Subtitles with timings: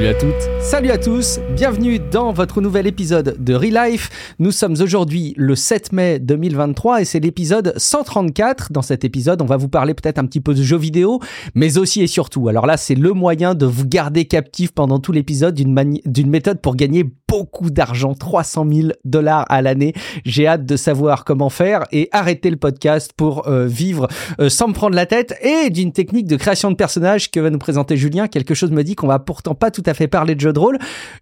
[0.00, 0.59] Salut à toutes.
[0.70, 4.36] Salut à tous, bienvenue dans votre nouvel épisode de Relife.
[4.38, 8.70] Nous sommes aujourd'hui le 7 mai 2023 et c'est l'épisode 134.
[8.70, 11.18] Dans cet épisode, on va vous parler peut-être un petit peu de jeux vidéo,
[11.56, 12.48] mais aussi et surtout.
[12.48, 16.76] Alors là, c'est le moyen de vous garder captif pendant tout l'épisode d'une méthode pour
[16.76, 19.92] gagner beaucoup d'argent, 300 000 dollars à l'année.
[20.24, 24.08] J'ai hâte de savoir comment faire et arrêter le podcast pour euh, vivre
[24.40, 27.50] euh, sans me prendre la tête et d'une technique de création de personnages que va
[27.50, 28.26] nous présenter Julien.
[28.26, 30.59] Quelque chose me dit qu'on va pourtant pas tout à fait parler de jeux de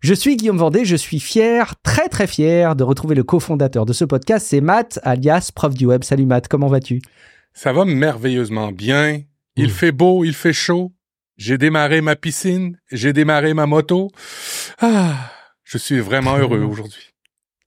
[0.00, 3.92] Je suis Guillaume Vendée, je suis fier, très très fier de retrouver le cofondateur de
[3.92, 6.04] ce podcast, c'est Matt, alias prof du web.
[6.04, 7.02] Salut Matt, comment vas-tu?
[7.52, 9.20] Ça va merveilleusement bien.
[9.56, 9.70] Il mmh.
[9.70, 10.92] fait beau, il fait chaud.
[11.36, 14.10] J'ai démarré ma piscine, j'ai démarré ma moto.
[14.80, 15.30] Ah,
[15.64, 17.14] je suis vraiment heureux aujourd'hui.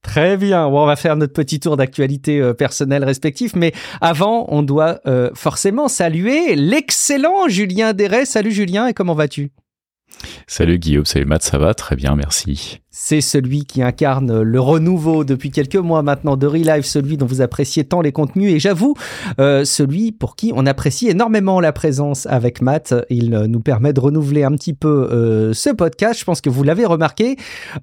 [0.02, 0.68] Très bien.
[0.70, 5.00] Bon, on va faire notre petit tour d'actualité euh, personnelle respectif, mais avant, on doit
[5.06, 8.26] euh, forcément saluer l'excellent Julien Deret.
[8.26, 9.52] Salut Julien, et comment vas-tu?
[10.48, 11.74] Salut Guillaume, salut Matt, ça va?
[11.74, 12.82] Très bien, merci.
[12.94, 17.40] C'est celui qui incarne le renouveau depuis quelques mois maintenant de Relive, celui dont vous
[17.40, 18.96] appréciez tant les contenus et j'avoue,
[19.40, 22.94] euh, celui pour qui on apprécie énormément la présence avec Matt.
[23.10, 26.64] Il nous permet de renouveler un petit peu euh, ce podcast, je pense que vous
[26.64, 27.38] l'avez remarqué.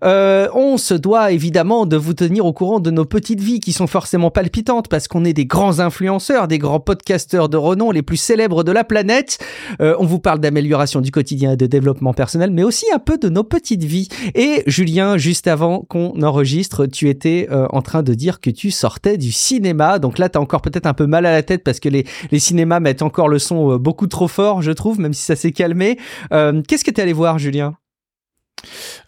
[0.05, 3.73] Euh, on se doit évidemment de vous tenir au courant de nos petites vies qui
[3.73, 8.03] sont forcément palpitantes parce qu'on est des grands influenceurs, des grands podcasteurs de renom, les
[8.03, 9.39] plus célèbres de la planète.
[9.81, 13.31] on vous parle d'amélioration du quotidien et de développement personnel, mais aussi un peu de
[13.31, 14.09] nos petites vies.
[14.34, 18.71] Et Julien juste avant qu'on enregistre, tu étais euh, en train de dire que tu
[18.71, 19.99] sortais du cinéma.
[19.99, 22.39] Donc là, tu encore peut-être un peu mal à la tête parce que les, les
[22.39, 25.53] cinémas mettent encore le son euh, beaucoup trop fort, je trouve, même si ça s'est
[25.53, 25.99] calmé.
[26.33, 27.77] Euh, qu'est-ce que tu es allé voir, Julien?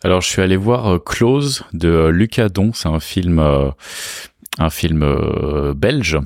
[0.05, 2.73] Alors, je suis allé voir Close de Lucas Don.
[2.73, 3.41] C'est un film,
[4.59, 6.19] un film belge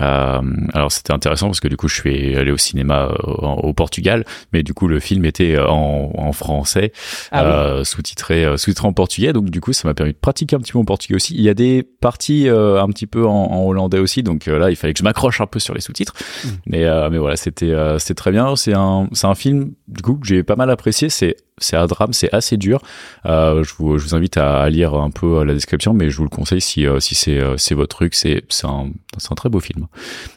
[0.00, 0.40] euh,
[0.74, 4.24] alors c'était intéressant parce que du coup je suis allé au cinéma euh, au Portugal,
[4.52, 6.92] mais du coup le film était en, en français,
[7.32, 10.56] ah euh, sous-titré, euh, sous-titré en portugais, donc du coup ça m'a permis de pratiquer
[10.56, 11.34] un petit peu mon portugais aussi.
[11.34, 14.70] Il y a des parties euh, un petit peu en, en hollandais aussi, donc là
[14.70, 16.48] il fallait que je m'accroche un peu sur les sous-titres, mmh.
[16.66, 18.56] mais mais voilà c'était c'était très bien.
[18.56, 21.08] C'est un c'est un film du coup que j'ai pas mal apprécié.
[21.08, 22.82] C'est c'est un drame, c'est assez dur.
[23.24, 26.24] Euh, je, vous, je, vous, invite à, lire un peu la description, mais je vous
[26.24, 28.14] le conseille si, si c'est, c'est votre truc.
[28.14, 29.85] C'est, c'est un, c'est un très beau film.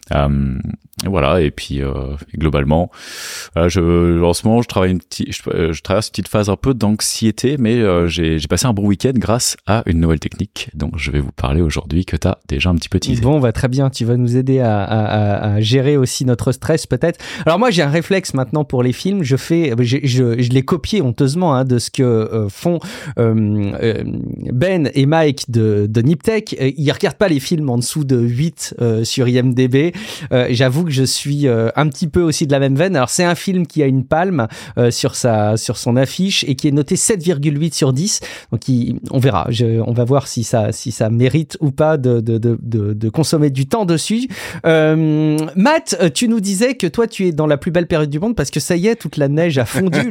[0.09, 2.91] Ähm, Euh, voilà, et puis euh, globalement,
[3.55, 6.55] je, en ce moment, je, travaille une petite, je, je, traverse une petite phase un
[6.55, 10.91] peu d'anxiété, mais euh, j'ai passé un bon week-end grâce à une nouvelle technique dont
[10.95, 13.21] je vais vous parler aujourd'hui que tu as déjà un petit peu teasé.
[13.21, 16.87] Bon, va très bien, tu vas nous aider à, à, à gérer aussi notre stress
[16.87, 17.19] peut-être.
[17.45, 20.63] Alors moi, j'ai un réflexe maintenant pour les films, je fais, je, je, je l'ai
[20.63, 22.79] copié honteusement hein, de ce que euh, font
[23.17, 24.03] euh,
[24.53, 26.55] Ben et Mike de, de Niptech.
[26.59, 29.93] Ils regardent pas les films en dessous de 8 sur IMDB.
[30.49, 32.95] J'avoue je suis euh, un petit peu aussi de la même veine.
[32.95, 36.55] Alors c'est un film qui a une palme euh, sur sa sur son affiche et
[36.55, 38.19] qui est noté 7,8 sur 10.
[38.51, 38.61] Donc
[39.11, 39.47] on verra.
[39.85, 42.57] on va voir si ça si ça mérite ou pas de de, de,
[42.93, 44.27] de, consommer du temps dessus.
[44.65, 48.19] Euh, Matt, tu nous disais que toi tu es dans la plus belle période du
[48.19, 50.09] monde parce que ça y est, toute la neige a fondu.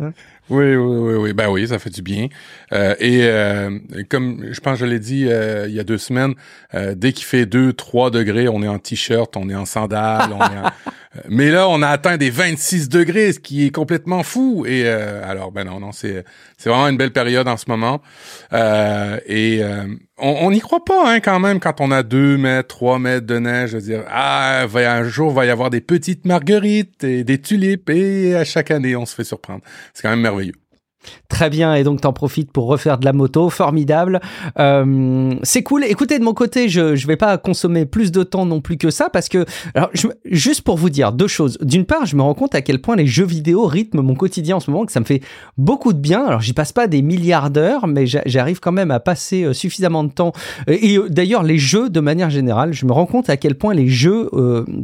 [0.00, 0.12] Hein?
[0.50, 1.32] Oui, oui, oui, oui.
[1.32, 2.28] Ben oui, ça fait du bien.
[2.72, 3.78] Euh, et euh,
[4.08, 6.34] comme je pense que je l'ai dit euh, il y a deux semaines,
[6.74, 10.32] euh, dès qu'il fait 2, 3 degrés, on est en t-shirt, on est en sandales,
[10.32, 10.70] on est en...
[11.28, 14.64] Mais là, on a atteint des 26 degrés, ce qui est complètement fou.
[14.66, 16.24] Et euh, alors, ben non, non, c'est
[16.56, 18.00] c'est vraiment une belle période en ce moment.
[18.52, 19.86] Euh, et euh,
[20.18, 23.38] on n'y croit pas, hein, quand même, quand on a 2 mètres, 3 mètres de
[23.38, 27.90] neige, de dire ah, un jour va y avoir des petites marguerites et des tulipes,
[27.90, 29.62] et à chaque année, on se fait surprendre.
[29.94, 30.54] C'est quand même merveilleux.
[31.28, 34.18] Très bien, et donc t'en profites pour refaire de la moto, formidable.
[34.58, 35.84] Euh, c'est cool.
[35.84, 38.90] Écoutez, de mon côté, je je vais pas consommer plus de temps non plus que
[38.90, 39.44] ça parce que,
[39.74, 39.90] alors,
[40.24, 41.58] juste pour vous dire deux choses.
[41.60, 44.56] D'une part, je me rends compte à quel point les jeux vidéo rythment mon quotidien
[44.56, 45.20] en ce moment, que ça me fait
[45.58, 46.24] beaucoup de bien.
[46.24, 50.04] Alors, j'y passe pas des milliards d'heures, mais j'arrive quand même à passer euh, suffisamment
[50.04, 50.32] de temps.
[50.66, 53.74] Et euh, d'ailleurs, les jeux, de manière générale, je me rends compte à quel point
[53.74, 54.30] les jeux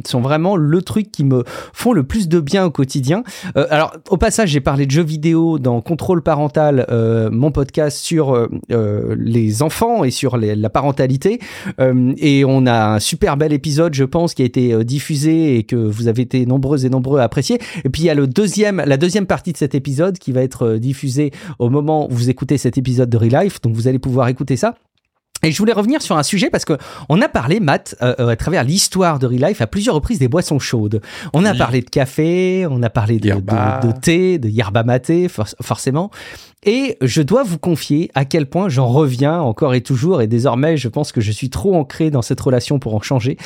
[0.05, 1.43] sont vraiment le truc qui me
[1.73, 3.23] font le plus de bien au quotidien.
[3.55, 6.21] alors, au passage, j'ai parlé de jeux vidéo dans Contrôle
[6.89, 11.39] euh, mon podcast sur euh, euh, les enfants et sur la parentalité.
[11.79, 15.75] et on a un super bel épisode, je pense, qui a été diffusé et que
[15.75, 17.59] vous avez été nombreux et nombreux à apprécier.
[17.83, 20.41] Et puis il y a le deuxième, la deuxième partie de cet épisode qui va
[20.41, 23.61] être diffusée au moment où vous écoutez cet épisode de Relife.
[23.61, 24.75] Donc vous allez pouvoir écouter ça.
[25.43, 26.77] Et je voulais revenir sur un sujet parce que
[27.09, 30.27] on a parlé, Matt, euh, euh, à travers l'histoire de Relife, à plusieurs reprises des
[30.27, 31.01] boissons chaudes.
[31.33, 35.27] On a parlé de café, on a parlé de, de, de, thé, de yerba maté,
[35.61, 36.09] forcément.
[36.63, 40.77] Et je dois vous confier à quel point j'en reviens encore et toujours, et désormais
[40.77, 43.37] je pense que je suis trop ancré dans cette relation pour en changer.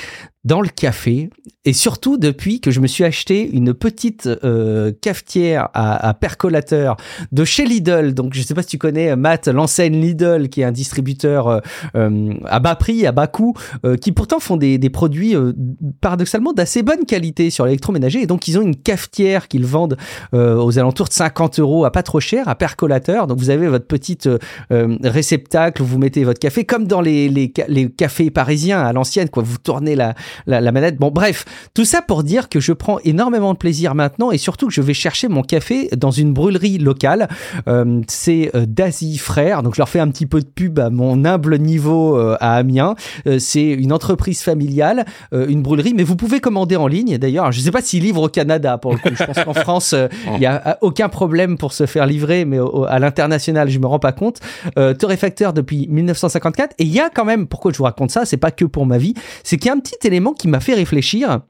[0.46, 1.30] Dans le café
[1.66, 6.96] et surtout depuis que je me suis acheté une petite euh, cafetière à, percolateur
[7.34, 8.14] de chez Lidl.
[8.14, 11.60] Donc je sais pas si tu connais Matt, l'enseigne Lidl qui est un distributeur euh,
[11.96, 13.54] euh, à bas prix, à bas coût,
[14.02, 15.36] qui pourtant font des, des produits
[16.02, 19.98] paradoxalement d'assez bonne qualité sur l'électroménager et donc ils ont une cafetière qu'ils vendent
[20.34, 23.28] aux alentours de 50 euros à pas trop cher à percolateur.
[23.28, 24.30] Donc vous avez votre petite
[24.70, 29.30] réceptacle où vous mettez votre café comme dans les, les, les cafés parisiens à l'ancienne
[29.30, 29.44] quoi.
[29.44, 30.16] Vous tournez la
[30.48, 30.98] la, manette.
[30.98, 34.68] Bon, bref, tout ça pour dire que je prends énormément de plaisir maintenant et surtout
[34.68, 37.28] que je vais chercher mon café dans une brûlerie locale.
[37.68, 40.90] Euh, c'est euh, Daisy Frères, donc je leur fais un petit peu de pub à
[40.90, 42.96] mon humble niveau euh, à Amiens.
[43.38, 47.18] c'est une entreprise familiale, une brûlerie, mais vous pouvez commander en ligne.
[47.18, 49.10] D'ailleurs, je ne sais pas s'ils livrent au Canada pour le coup.
[49.14, 49.96] Je pense qu'en France,
[50.34, 54.00] il n'y a aucun problème pour se faire livrer, mais à l'international, je me rends
[54.00, 54.40] pas compte.
[54.98, 56.76] torréfacteur depuis 1954.
[56.80, 58.86] Et il y a quand même, pourquoi je vous raconte ça, c'est pas que pour
[58.86, 61.42] ma vie, c'est qu'il y a un petit élément qui m'a fait réfléchir.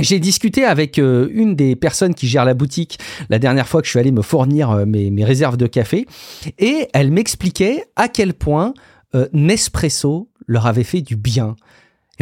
[0.00, 3.86] J'ai discuté avec euh, une des personnes qui gère la boutique la dernière fois que
[3.86, 6.06] je suis allé me fournir euh, mes, réserves de café
[6.58, 8.72] et elle m'expliquait à quel point
[9.14, 11.56] euh, Nespresso leur avait fait du bien.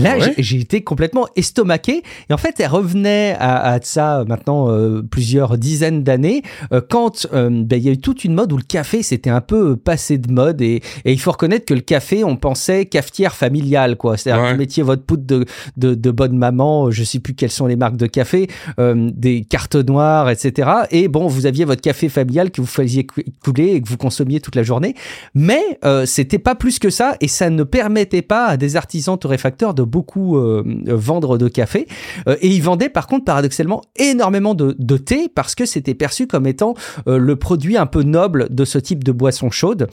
[0.02, 2.02] Là, j'ai été complètement estomaqué.
[2.29, 6.43] Et en fait, elle revenait à, ça maintenant euh, plusieurs dizaines d'années,
[6.73, 9.31] euh, quand euh, ben, il y a eu toute une mode où le café c'était
[9.31, 10.61] un peu passé de mode.
[10.61, 14.17] Et, et, il faut reconnaître que le café, on pensait cafetière familiale, quoi.
[14.17, 15.44] C'est-à-dire que vous mettiez votre poudre de,
[15.76, 18.49] de, de, bonne maman, je sais plus quelles sont les marques de café,
[18.79, 20.70] des cartes noires, etc.
[20.91, 23.06] Et bon, vous aviez votre café familial que vous faisiez
[23.43, 24.94] couler et que vous consommiez toute la journée.
[25.35, 29.75] Mais c'était pas plus que ça, et ça ne permettait pas à des artisans torréfacteurs
[29.75, 31.87] de beaucoup euh, vendre de café.
[32.29, 36.47] Euh, et ils vendaient par contre paradoxalement énormément de, thé parce que c'était perçu comme
[36.47, 36.75] étant
[37.09, 39.89] euh, le produit un peu noble de ce type de boisson chaude.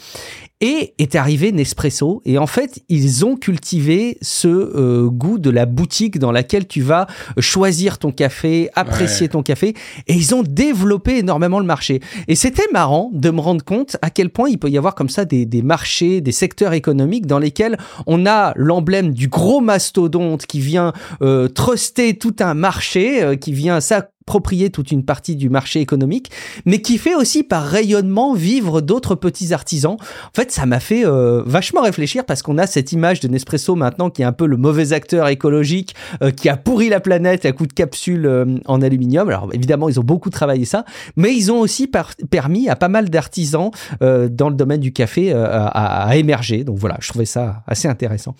[0.59, 2.21] Et est arrivé Nespresso.
[2.25, 7.07] Et en fait, ils ont cultivé ce goût de la boutique dans laquelle tu vas
[7.39, 9.75] choisir ton café, apprécier ton café.
[10.07, 12.01] Et ils ont développé énormément le marché.
[12.27, 15.09] Et c'était marrant de me rendre compte à quel point il peut y avoir comme
[15.09, 20.45] ça des, des marchés, des secteurs économiques dans lesquels on a l'emblème du gros mastodonte
[20.45, 25.37] qui vient euh, truster tout un marché, euh, qui vient ça approprier toute une partie
[25.37, 26.31] du marché économique,
[26.65, 29.93] mais qui fait aussi par rayonnement vivre d'autres petits artisans.
[29.93, 33.75] En fait, ça m'a fait euh, vachement réfléchir parce qu'on a cette image de Nespresso
[33.75, 37.45] maintenant qui est un peu le mauvais acteur écologique euh, qui a pourri la planète
[37.45, 39.29] à coup de capsules euh, en aluminium.
[39.29, 40.83] Alors évidemment, ils ont beaucoup travaillé ça,
[41.15, 41.89] mais ils ont aussi
[42.29, 43.71] permis à pas mal d'artisans
[44.01, 46.65] dans le domaine du café à, émerger.
[46.65, 48.35] Donc voilà, je trouvais ça assez intéressant.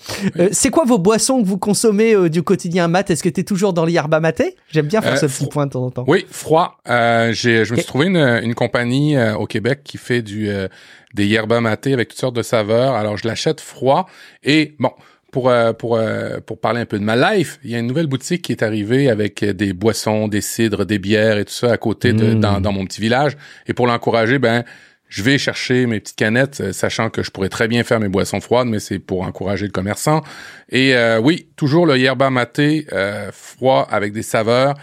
[0.51, 3.10] C'est quoi vos boissons que vous consommez du quotidien, Matt?
[3.10, 4.56] Est-ce que tu es toujours dans l'yarba maté?
[4.69, 5.68] J'aime bien faire ce petit point
[6.07, 6.79] oui, froid.
[6.88, 10.50] Euh, j'ai, je me suis trouvé une, une compagnie euh, au Québec qui fait du
[10.50, 10.68] euh,
[11.13, 12.94] des yerba maté avec toutes sortes de saveurs.
[12.95, 14.07] Alors, je l'achète froid.
[14.44, 14.91] Et bon,
[15.31, 16.00] pour pour
[16.45, 18.63] pour parler un peu de ma life, il y a une nouvelle boutique qui est
[18.63, 22.39] arrivée avec des boissons, des cidres, des bières et tout ça à côté de mmh.
[22.39, 23.38] dans, dans mon petit village.
[23.68, 24.63] Et pour l'encourager, ben
[25.07, 28.42] je vais chercher mes petites canettes, sachant que je pourrais très bien faire mes boissons
[28.42, 30.21] froides, mais c'est pour encourager le commerçant.
[30.69, 32.86] Et oui, toujours le yerba maté
[33.31, 34.75] froid avec des saveurs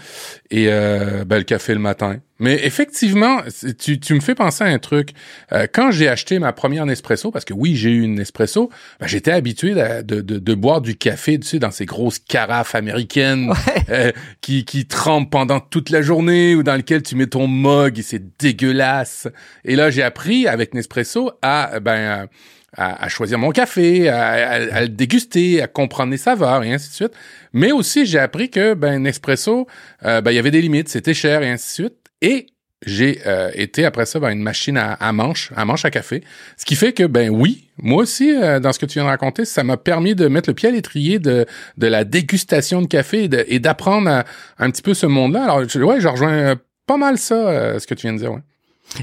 [0.50, 2.18] et euh, ben, le café le matin.
[2.40, 3.42] Mais effectivement,
[3.78, 5.10] tu, tu me fais penser à un truc.
[5.52, 9.06] Euh, quand j'ai acheté ma première Nespresso, parce que oui, j'ai eu une Nespresso, ben,
[9.06, 13.52] j'étais habitué de, de, de, boire du café, tu sais, dans ces grosses carafes américaines
[13.88, 14.10] euh,
[14.40, 18.02] qui, qui trempent pendant toute la journée ou dans lesquelles tu mets ton mug et
[18.02, 19.28] c'est dégueulasse.
[19.64, 22.28] Et là, j'ai appris avec Nespresso à ben
[22.76, 26.94] à, choisir mon café, à, à, le déguster, à comprendre les saveurs et ainsi de
[26.94, 27.12] suite.
[27.52, 29.66] Mais aussi, j'ai appris que ben Nespresso,
[30.04, 32.03] euh, ben il y avait des limites, c'était cher et ainsi de suite.
[32.24, 32.46] Et
[32.86, 36.24] j'ai euh, été après ça ben, une machine à, à, manche, à manche à café.
[36.56, 39.08] Ce qui fait que ben oui, moi aussi euh, dans ce que tu viens de
[39.08, 41.44] raconter, ça m'a permis de mettre le pied à l'étrier de,
[41.76, 44.24] de la dégustation de café et d'apprendre
[44.58, 45.44] un petit peu ce monde-là.
[45.44, 48.32] Alors ouais, je rejoins pas mal ça, ce que tu viens de dire.
[48.32, 48.40] Ouais.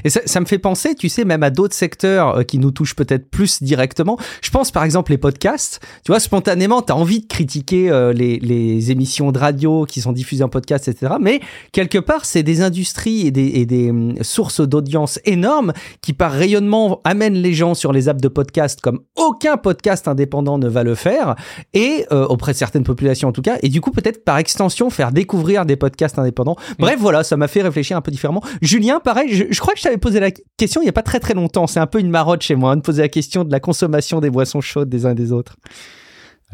[0.04, 2.70] Et ça, ça, me fait penser, tu sais, même à d'autres secteurs euh, qui nous
[2.70, 4.18] touchent peut-être plus directement.
[4.40, 5.80] Je pense par exemple les podcasts.
[6.04, 10.00] Tu vois, spontanément, tu as envie de critiquer euh, les, les, émissions de radio qui
[10.00, 11.14] sont diffusées en podcast, etc.
[11.20, 11.40] Mais
[11.72, 16.32] quelque part, c'est des industries et des, et des hum, sources d'audience énormes qui, par
[16.32, 20.82] rayonnement, amènent les gens sur les apps de podcast comme aucun podcast indépendant ne va
[20.82, 21.36] le faire,
[21.74, 23.58] et euh, auprès de certaines populations en tout cas.
[23.62, 26.56] Et du coup, peut-être par extension, faire découvrir des podcasts indépendants.
[26.78, 28.42] Bref, voilà, ça m'a fait réfléchir un peu différemment.
[28.60, 31.02] Julien, pareil, je, je crois que je t'avais posé la question il n'y a pas
[31.02, 31.66] très très longtemps.
[31.66, 34.30] C'est un peu une marotte chez moi de poser la question de la consommation des
[34.30, 35.56] boissons chaudes des uns des autres.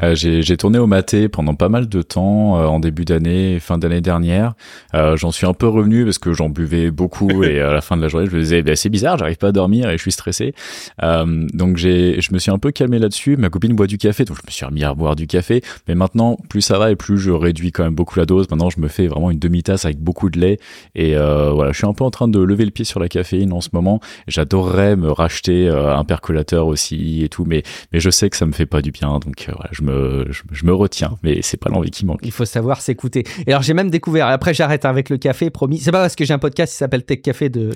[0.03, 3.79] Euh, j'ai tourné au maté pendant pas mal de temps euh, en début d'année, fin
[3.79, 4.55] d'année dernière.
[4.95, 7.97] Euh, j'en suis un peu revenu parce que j'en buvais beaucoup et à la fin
[7.97, 10.03] de la journée, je me disais bah, c'est bizarre, j'arrive pas à dormir et je
[10.03, 10.55] suis stressé.
[11.01, 13.37] donc j'ai, je me suis un peu calmé là-dessus.
[13.37, 15.63] Ma copine boit du café, donc je me suis remis à boire du café.
[15.89, 18.49] Mais maintenant, plus ça va et plus je réduis quand même beaucoup la dose.
[18.51, 20.59] Maintenant, je me fais vraiment une demi-tasse avec beaucoup de lait
[20.95, 23.53] et voilà, je suis un peu en train de lever le pied sur la caféine
[23.53, 24.01] en ce moment.
[24.27, 27.63] J'adorerais me racheter un percolateur aussi et tout, mais
[27.93, 30.65] mais je sais que ça me fait pas du bien, donc voilà, je me je,
[30.67, 32.21] me retiens, mais c'est pas l'envie qui manque.
[32.23, 33.25] Il faut savoir s'écouter.
[33.47, 34.29] Et alors j'ai même découvert.
[34.29, 35.79] Après j'arrête avec le café, promis.
[35.79, 37.71] C'est pas parce que j'ai un podcast qui s'appelle Tech Café de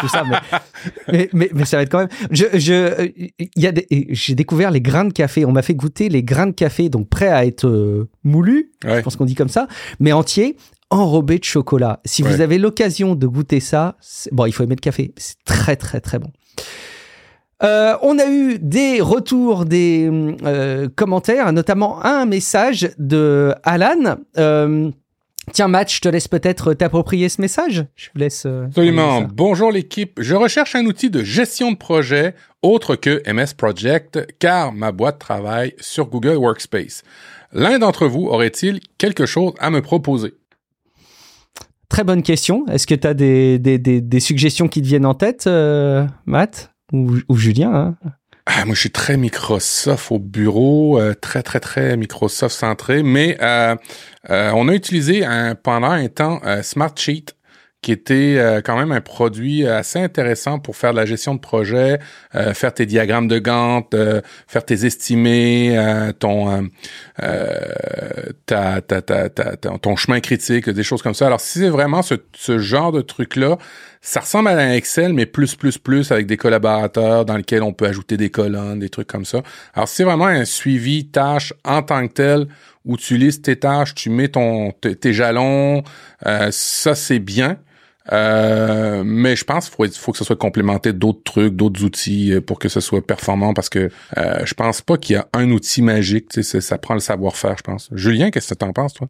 [0.00, 0.24] tout ça,
[1.12, 2.08] mais, mais, ça va être quand même.
[2.30, 3.72] Je je il y a
[4.10, 5.44] j'ai découvert les grains de café.
[5.44, 8.70] On m'a fait goûter les grains de café, donc prêts à être euh, moulus.
[8.84, 9.66] Je pense qu'on dit comme ça,
[10.00, 10.56] mais entiers
[10.90, 12.00] enrobés de chocolat.
[12.04, 13.96] Si vous avez l'occasion de goûter ça,
[14.32, 15.12] bon, il faut aimer le café.
[15.16, 16.30] C'est très très très bon.
[17.62, 20.10] Euh, on a eu des retours, des
[20.44, 24.16] euh, commentaires, notamment un message de Alan.
[24.38, 24.90] Euh,
[25.52, 27.86] tiens, Match, je te laisse peut-être t'approprier ce message.
[27.94, 28.46] Je vous laisse.
[28.46, 29.22] Absolument.
[29.22, 30.20] Bonjour l'équipe.
[30.20, 35.18] Je recherche un outil de gestion de projet autre que MS Project, car ma boîte
[35.18, 37.02] travaille sur Google Workspace.
[37.52, 40.34] L'un d'entre vous aurait-il quelque chose à me proposer?
[41.88, 42.66] Très bonne question.
[42.66, 45.48] Est-ce que tu as des, des, suggestions qui te viennent en tête,
[46.26, 46.73] Matt?
[46.94, 47.96] Ou, Julien.
[48.04, 48.10] Hein?
[48.46, 53.38] Ah, moi, je suis très Microsoft au bureau, euh, très, très, très Microsoft centré, mais
[53.40, 53.74] euh,
[54.28, 57.26] euh, on a utilisé un, pendant un temps Smartsheet
[57.84, 61.38] qui était euh, quand même un produit assez intéressant pour faire de la gestion de
[61.38, 61.98] projet,
[62.34, 65.78] euh, faire tes diagrammes de Gantt, euh, faire tes estimés,
[66.18, 66.70] ton
[68.46, 71.26] ta, ta, ta, ton chemin critique, des choses comme ça.
[71.26, 73.58] Alors si c'est vraiment ce, ce genre de truc là,
[74.00, 77.74] ça ressemble à un Excel mais plus plus plus avec des collaborateurs dans lesquels on
[77.74, 79.42] peut ajouter des colonnes, des trucs comme ça.
[79.74, 82.46] Alors c'est vraiment un suivi tâche en tant que tel
[82.86, 85.82] où tu listes tes tâches, tu mets ton tes jalons,
[86.50, 87.58] ça c'est bien.
[88.12, 92.40] Euh, mais je pense qu'il faut, que ce soit complémenté d'autres trucs, d'autres outils euh,
[92.40, 95.50] pour que ce soit performant parce que euh, je pense pas qu'il y a un
[95.50, 96.42] outil magique.
[96.42, 97.88] Ça prend le savoir-faire, je pense.
[97.92, 99.08] Julien, qu'est-ce que tu en penses, toi?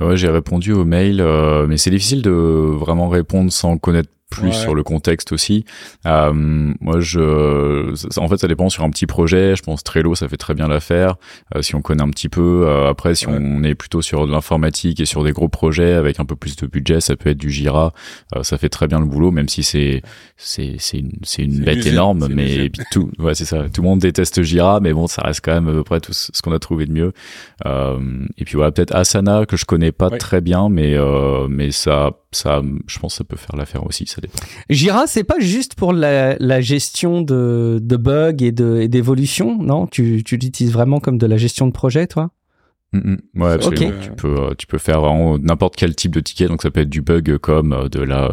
[0.00, 1.22] Ouais, j'ai répondu au mail,
[1.68, 5.64] mais c'est difficile de vraiment répondre sans connaître plus sur le contexte aussi.
[6.06, 9.54] Euh, moi, je, en fait, ça dépend sur un petit projet.
[9.56, 11.16] Je pense Trello, ça fait très bien l'affaire.
[11.54, 14.32] Euh, si on connaît un petit peu, euh, après, si on est plutôt sur de
[14.32, 17.38] l'informatique et sur des gros projets avec un peu plus de budget, ça peut être
[17.38, 17.92] du Jira.
[18.42, 20.02] Ça fait très bien le boulot, même si c'est
[20.36, 23.68] c'est c'est une c'est une bête énorme, mais tout, ouais, c'est ça.
[23.68, 26.12] Tout le monde déteste Jira, mais bon, ça reste quand même à peu près tout
[26.12, 27.12] ce qu'on a trouvé de mieux.
[27.64, 30.96] et puis voilà, peut-être Asana que je connais pas très bien, mais
[31.48, 34.38] mais ça ça, je pense que ça peut faire l'affaire aussi, ça dépend.
[34.70, 39.86] Jira, c'est pas juste pour la, la gestion de, de bugs et d'évolution, non?
[39.86, 42.30] Tu, tu l'utilises vraiment comme de la gestion de projet, toi?
[42.92, 42.98] Mm,
[43.34, 43.42] mm.
[43.42, 43.92] ouais, absolument.
[44.02, 46.80] Tu peux euh, tu peux faire vraiment n'importe quel type de ticket, donc ça peut
[46.80, 48.30] être du bug comme euh, de la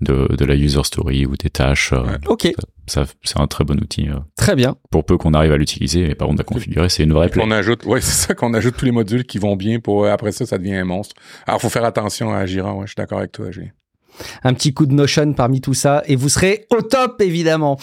[0.00, 1.92] de, de la user story ou des tâches.
[1.92, 2.52] Euh, ok.
[2.86, 4.08] Ça, c'est un très bon outil.
[4.36, 4.76] Très bien.
[4.90, 7.42] Pour peu qu'on arrive à l'utiliser, mais par contre à configurer, c'est une vraie plaie.
[7.44, 10.32] On ajoute, ouais, c'est ça qu'on ajoute tous les modules qui vont bien pour après
[10.32, 11.14] ça, ça devient un monstre.
[11.46, 12.72] Alors faut faire attention à Jira.
[12.74, 13.70] Ouais, je suis d'accord avec toi, Julien
[14.44, 17.78] un petit coup de Notion parmi tout ça et vous serez au top évidemment.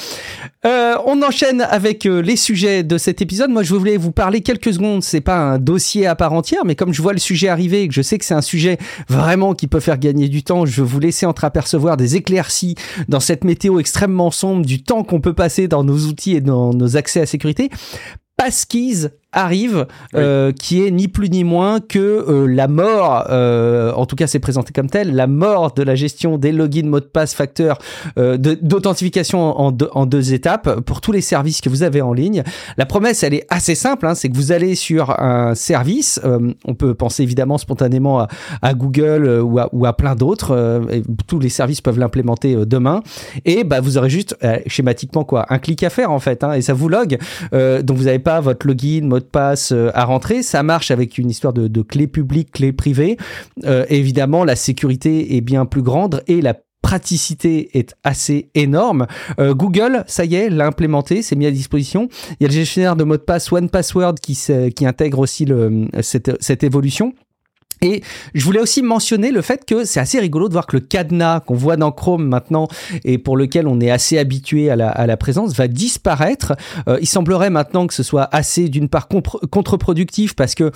[0.65, 3.51] Euh, on enchaîne avec euh, les sujets de cet épisode.
[3.51, 5.03] Moi, je voulais vous parler quelques secondes.
[5.03, 7.87] C'est pas un dossier à part entière, mais comme je vois le sujet arriver et
[7.87, 8.77] que je sais que c'est un sujet
[9.07, 12.75] vraiment qui peut faire gagner du temps, je vais vous laisser entreapercevoir des éclaircies
[13.07, 16.73] dans cette météo extrêmement sombre du temps qu'on peut passer dans nos outils et dans
[16.73, 17.69] nos accès à sécurité.
[18.37, 24.05] Passkeys arrive, euh, qui est ni plus ni moins que euh, la mort, euh, en
[24.05, 27.05] tout cas c'est présenté comme tel, la mort de la gestion des logins, mots de
[27.05, 27.77] passe, facteurs
[28.15, 32.43] d'authentification en, en, deux étapes pour tous les services que vous avez en ligne.
[32.77, 36.21] La promesse, elle est assez simple, hein, c'est que vous allez sur un service,
[36.65, 38.27] on peut penser évidemment spontanément à,
[38.61, 40.81] à Google ou à, ou à plein d'autres,
[41.27, 43.01] tous les services peuvent l'implémenter demain,
[43.43, 44.37] et bah, vous aurez juste
[44.67, 47.17] schématiquement quoi, un clic à faire en fait, hein, et ça vous log,
[47.51, 50.43] donc vous n'avez pas votre login, mot passe euh, à rentrer.
[50.43, 53.17] Ça marche avec une histoire de, de clé publique, clé privée.
[53.65, 59.07] Euh, évidemment, la sécurité est bien plus grande et la praticité est assez énorme.
[59.39, 62.09] Euh, Google, ça y est, l'a implémenté, c'est mis à disposition.
[62.39, 64.37] Il y a le gestionnaire de mot de passe One Password qui,
[64.85, 65.47] intègre aussi
[66.01, 67.13] cette évolution.
[67.85, 68.01] Et
[68.33, 71.41] je voulais aussi mentionner le fait que c'est assez rigolo de voir que le cadenas
[71.41, 72.67] qu'on voit dans Chrome maintenant
[73.03, 76.53] et pour lequel on est assez habitué à la, présence va disparaître.
[76.89, 80.71] Euh, il semblerait maintenant que ce soit assez d'une part contre-productif parce que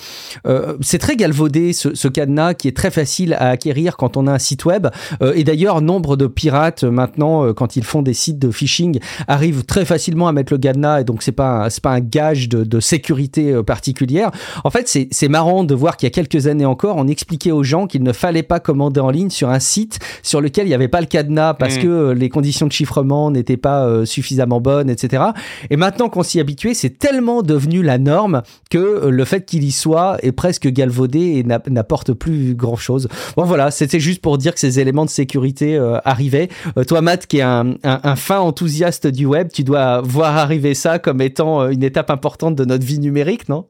[0.46, 4.32] euh, c'est très galvaudé ce, cadenas qui est très facile à acquérir quand on a
[4.32, 4.88] un site web.
[5.24, 9.66] Euh, et d'ailleurs, nombre de pirates maintenant, quand ils font des sites de phishing, arrivent
[9.66, 12.80] très facilement à mettre le cadenas et donc c'est pas c'est pas un gage de,
[12.80, 14.30] sécurité particulière.
[14.64, 17.64] En fait, c'est marrant de voir qu'il y a quelques années encore on expliquait aux
[17.64, 20.76] gens qu'il ne fallait pas commander en ligne sur un site sur lequel il n'y
[20.76, 21.82] avait pas le cadenas parce mm.
[21.82, 25.24] que euh, les conditions de chiffrement n'étaient pas euh, suffisamment bonnes, etc.
[25.70, 29.64] Et maintenant qu'on s'y habitué, c'est tellement devenu la norme que euh, le fait qu'il
[29.64, 33.08] y soit est presque galvaudé et n'apporte plus grand chose.
[33.38, 36.50] Bon voilà, c'était juste pour dire que ces éléments de sécurité arrivaient.
[36.88, 41.00] toi, Matt, qui est un, un, fin enthousiaste du web, tu dois voir arriver ça
[41.00, 43.66] comme étant une étape importante de notre vie numérique, non?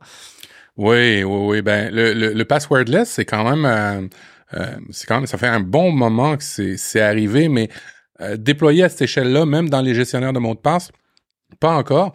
[0.79, 1.61] Oui, oui, oui.
[1.61, 4.07] Ben, le, le, passwordless, c'est quand même, euh,
[4.53, 7.67] euh, c'est quand même, ça fait un bon moment que c'est arrivé, mais
[8.21, 10.93] euh, déployer à cette échelle-là, même dans les gestionnaires de mots de passe,
[11.59, 12.13] pas encore.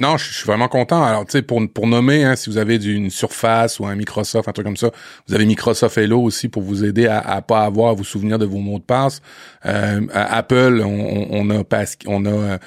[0.00, 1.02] Non, je suis vraiment content.
[1.02, 4.48] Alors, tu sais, pour, pour nommer, hein, si vous avez une Surface ou un Microsoft,
[4.48, 4.90] un truc comme ça,
[5.26, 8.38] vous avez Microsoft Hello aussi pour vous aider à, à pas avoir à vous souvenir
[8.38, 9.20] de vos mots de passe.
[9.66, 11.62] Euh, Apple, on, on, a
[12.06, 12.58] on a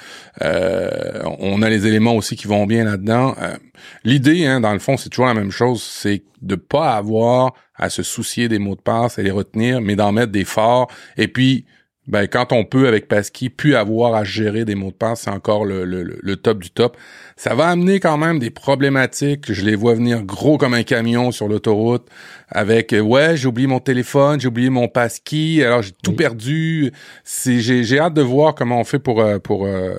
[0.42, 3.34] euh, on a les éléments aussi qui vont bien là-dedans.
[3.40, 3.56] Euh,
[4.04, 7.88] l'idée, hein, dans le fond, c'est toujours la même chose, c'est de pas avoir à
[7.88, 10.88] se soucier des mots de passe et les retenir, mais d'en mettre des forts.
[11.16, 11.64] Et puis
[12.08, 15.30] ben quand on peut avec Passkey plus avoir à gérer des mots de passe, c'est
[15.30, 16.96] encore le, le, le, top du top.
[17.36, 19.52] Ça va amener quand même des problématiques.
[19.52, 22.08] Je les vois venir gros comme un camion sur l'autoroute
[22.48, 26.92] avec ouais j'ai oublié mon téléphone, j'ai oublié mon passkey, alors j'ai tout perdu.
[27.22, 29.94] C'est j'ai, j'ai hâte de voir comment on fait pour euh, pour euh,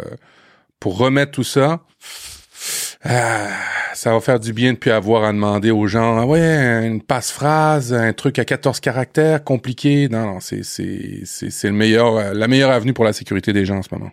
[0.81, 1.79] pour remettre tout ça.
[3.05, 3.49] Ah,
[3.93, 7.01] ça va faire du bien de plus avoir à demander aux gens, ah ouais, une
[7.01, 10.07] passe-phrase, un truc à 14 caractères compliqué.
[10.09, 13.65] Non, non, c'est, c'est, c'est, c'est le meilleur, la meilleure avenue pour la sécurité des
[13.65, 14.11] gens en ce moment.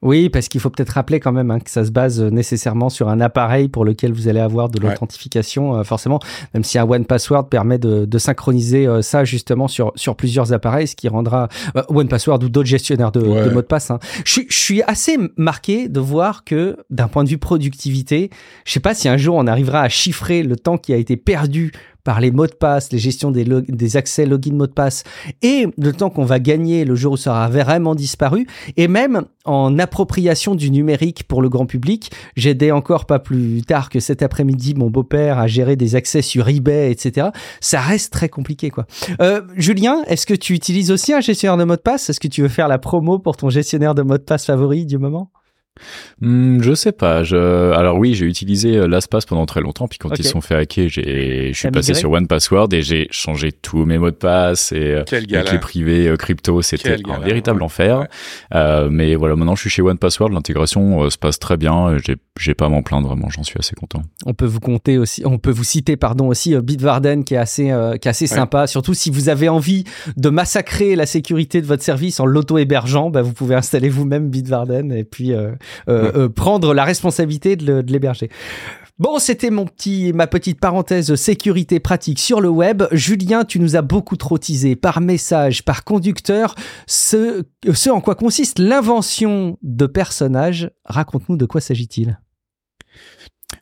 [0.00, 2.88] Oui, parce qu'il faut peut-être rappeler quand même hein, que ça se base euh, nécessairement
[2.88, 6.20] sur un appareil pour lequel vous allez avoir de l'authentification, euh, forcément,
[6.54, 10.52] même si un One Password permet de, de synchroniser euh, ça justement sur, sur plusieurs
[10.52, 11.48] appareils, ce qui rendra
[11.88, 13.90] One Password ou d'autres gestionnaires de, de mots de passe.
[13.90, 13.98] Hein.
[14.24, 18.30] Je, je, suis assez marqué de voir que d'un point de vue productivité,
[18.66, 21.16] je sais pas si un jour on arrivera à chiffrer le temps qui a été
[21.16, 21.72] perdu
[22.08, 25.04] par les mots de passe, les gestions des, des accès login mots de passe
[25.42, 28.46] et le temps qu'on va gagner le jour où ça aura vraiment disparu
[28.78, 32.10] et même en appropriation du numérique pour le grand public.
[32.34, 36.48] J'aidais encore pas plus tard que cet après-midi mon beau-père à gérer des accès sur
[36.48, 37.28] eBay, etc.
[37.60, 38.86] Ça reste très compliqué, quoi.
[39.20, 42.08] Euh, Julien, est-ce que tu utilises aussi un gestionnaire de mots de passe?
[42.08, 44.86] Est-ce que tu veux faire la promo pour ton gestionnaire de mots de passe favori
[44.86, 45.30] du moment?
[46.20, 47.22] Hmm, je sais pas.
[47.22, 47.72] Je...
[47.72, 49.88] Alors oui, j'ai utilisé euh, LastPass pendant très longtemps.
[49.88, 51.52] Puis quand ils sont fait hacker, j'ai...
[51.52, 54.94] je suis passé sur One Password et j'ai changé tous mes mots de passe et
[54.94, 56.62] euh, les clés privées euh, crypto.
[56.62, 58.06] C'était un véritable enfer.
[58.54, 60.30] Euh, mais voilà, maintenant je suis chez One Password.
[60.30, 61.96] L'intégration se passe très bien.
[62.04, 63.28] J'ai, j'ai pas à m'en plaindre vraiment.
[63.30, 64.02] J'en suis assez content.
[64.26, 65.22] On peut vous compter aussi.
[65.24, 68.66] On peut vous citer, pardon, aussi Bitwarden qui est assez, qui est assez sympa.
[68.66, 69.84] Surtout si vous avez envie
[70.16, 74.92] de massacrer la sécurité de votre service en l'auto-hébergeant, bah, vous pouvez installer vous-même Bitwarden
[74.92, 75.32] et puis
[75.88, 78.30] euh, euh, prendre la responsabilité de l'héberger.
[78.98, 82.82] Bon, c'était mon petit, ma petite parenthèse sécurité pratique sur le web.
[82.90, 86.56] Julien, tu nous as beaucoup trop teasé par message, par conducteur,
[86.88, 90.72] ce, ce en quoi consiste l'invention de personnages.
[90.84, 92.18] Raconte-nous de quoi s'agit-il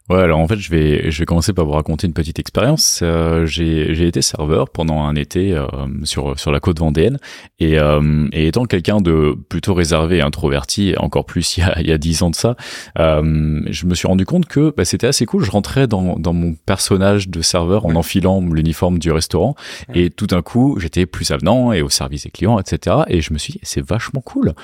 [0.09, 3.01] Ouais, alors en fait, je vais, je vais commencer par vous raconter une petite expérience.
[3.03, 5.67] Euh, j'ai, j'ai été serveur pendant un été euh,
[6.05, 7.19] sur sur la côte vendéenne
[7.59, 11.89] et, euh, et étant quelqu'un de plutôt réservé, introverti, encore plus il y a il
[11.89, 12.55] y a dix ans de ça,
[13.01, 15.43] euh, je me suis rendu compte que bah, c'était assez cool.
[15.43, 19.57] Je rentrais dans dans mon personnage de serveur en enfilant l'uniforme du restaurant
[19.93, 22.99] et tout d'un coup, j'étais plus avenant et au service des clients, etc.
[23.09, 24.55] Et je me suis dit, c'est vachement cool.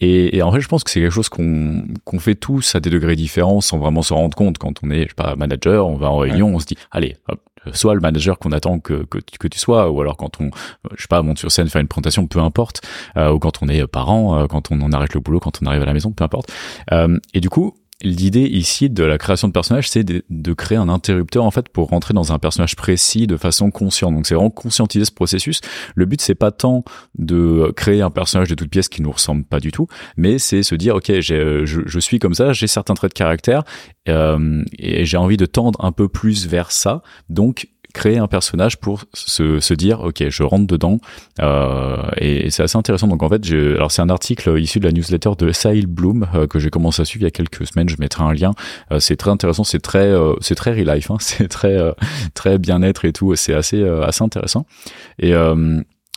[0.00, 2.80] Et, et, en fait, je pense que c'est quelque chose qu'on qu'on fait tous à
[2.80, 4.58] des degrés différents sans vraiment se rendre compte.
[4.58, 7.16] Quand on est, je sais pas, manager, on va en réunion, on se dit, allez,
[7.28, 7.40] hop,
[7.72, 10.50] soit le manager qu'on attend que, que, que, tu sois, ou alors quand on,
[10.94, 12.82] je sais pas, monte sur scène, faire une présentation, peu importe,
[13.16, 15.66] euh, ou quand on est parent, euh, quand on en arrête le boulot, quand on
[15.66, 16.52] arrive à la maison, peu importe.
[16.92, 20.90] Euh, et du coup, L'idée ici de la création de personnages, c'est de, créer un
[20.90, 24.14] interrupteur en fait pour rentrer dans un personnage précis de façon consciente.
[24.14, 25.62] Donc c'est vraiment conscientiser ce processus.
[25.94, 26.84] Le but c'est pas tant
[27.18, 29.86] de créer un personnage de toute pièce qui nous ressemble pas du tout,
[30.18, 33.64] mais c'est se dire ok, je, je, suis comme ça, j'ai certains traits de caractère
[34.10, 37.02] euh, et j'ai envie de tendre un peu plus vers ça.
[37.30, 40.98] Donc créer un personnage pour se, se dire ok je rentre dedans.
[41.40, 43.08] Euh, et, c'est assez intéressant.
[43.08, 46.46] Donc en fait alors c'est un article issu de la newsletter de Sahil Bloom euh,
[46.46, 47.88] que j'ai commencé à suivre il y a quelques semaines.
[47.88, 48.52] Je mettrai un lien.
[48.92, 49.64] Euh, c'est très intéressant.
[49.64, 51.76] C'est très c'est très real life hein, c'est très
[52.34, 53.34] très bien-être et tout.
[53.34, 54.66] C'est assez assez intéressant.
[55.18, 55.32] Et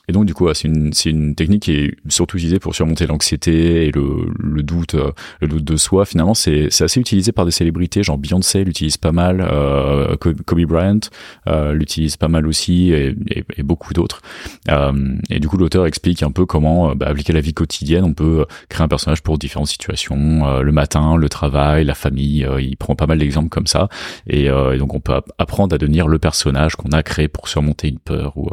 [0.09, 3.85] et donc, du coup, c'est une, une, technique qui est surtout utilisée pour surmonter l'anxiété
[3.85, 6.03] et le, le, doute, euh, le doute de soi.
[6.03, 11.01] Finalement, c'est assez utilisé par des célébrités, genre Beyoncé l'utilise pas mal, euh, Kobe Bryant
[11.45, 13.15] euh, l'utilise pas mal aussi, et,
[13.55, 14.23] et, beaucoup d'autres.
[14.71, 14.91] Euh,
[15.29, 18.15] et du coup, l'auteur explique un peu comment, euh, bah, appliquer la vie quotidienne, on
[18.15, 22.47] peut créer un personnage pour différentes situations, le matin, le travail, la famille.
[22.59, 23.89] il prend pas mal d'exemples comme ça,
[24.25, 27.89] et, et, donc on peut apprendre à devenir le personnage qu'on a créé pour surmonter
[27.89, 28.49] une peur ou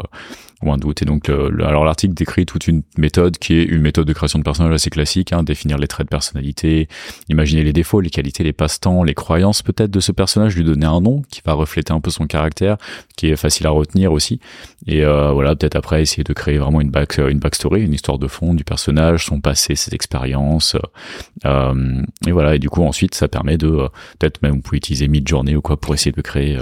[0.77, 1.03] doute.
[1.03, 4.45] Et donc, alors l'article décrit toute une méthode qui est une méthode de création de
[4.45, 6.89] personnage assez classique, hein, définir les traits de personnalité,
[7.29, 10.87] imaginer les défauts, les qualités, les passe-temps, les croyances peut-être de ce personnage, lui donner
[10.87, 12.77] un nom qui va refléter un peu son caractère,
[13.17, 14.41] qui est facile à retenir aussi.
[14.87, 18.19] Et euh, voilà, peut-être après essayer de créer vraiment une back, une backstory, une histoire
[18.19, 20.77] de fond du personnage, son passé, ses expériences.
[21.45, 23.89] Euh, et voilà, et du coup ensuite ça permet de euh,
[24.19, 26.59] peut-être même vous pouvez utiliser Midjourney ou quoi pour essayer de créer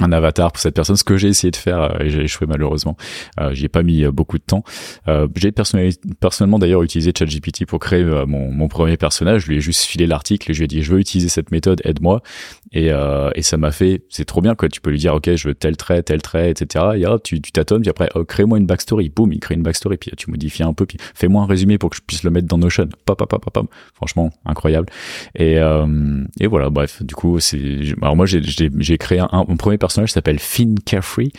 [0.00, 2.46] un avatar pour cette personne, ce que j'ai essayé de faire euh, et j'ai échoué
[2.46, 2.96] malheureusement.
[3.38, 4.64] Euh, J'y ai pas mis euh, beaucoup de temps.
[5.08, 9.42] Euh, j'ai personnellement d'ailleurs utilisé ChatGPT pour créer euh, mon, mon, premier personnage.
[9.42, 11.50] Je lui ai juste filé l'article et je lui ai dit je veux utiliser cette
[11.50, 12.22] méthode, aide-moi.
[12.72, 12.90] Et,
[13.34, 14.68] et ça m'a fait, c'est trop bien quoi.
[14.68, 16.84] Tu peux lui dire ok je veux tel trait, tel trait, etc.
[16.96, 19.08] Et hop tu tâtonnes puis après oh, crée-moi une backstory.
[19.10, 21.90] Boum il crée une backstory puis tu modifies un peu puis fais-moi un résumé pour
[21.90, 22.88] que je puisse le mettre dans Notion.
[23.04, 23.70] Pop, pop, pop, pop.
[23.94, 24.86] Franchement incroyable.
[25.34, 25.56] Et,
[26.40, 27.58] et voilà bref du coup c'est
[28.00, 31.32] alors moi j'ai créé un, un, premier personnage personnage s'appelle Finn Carefree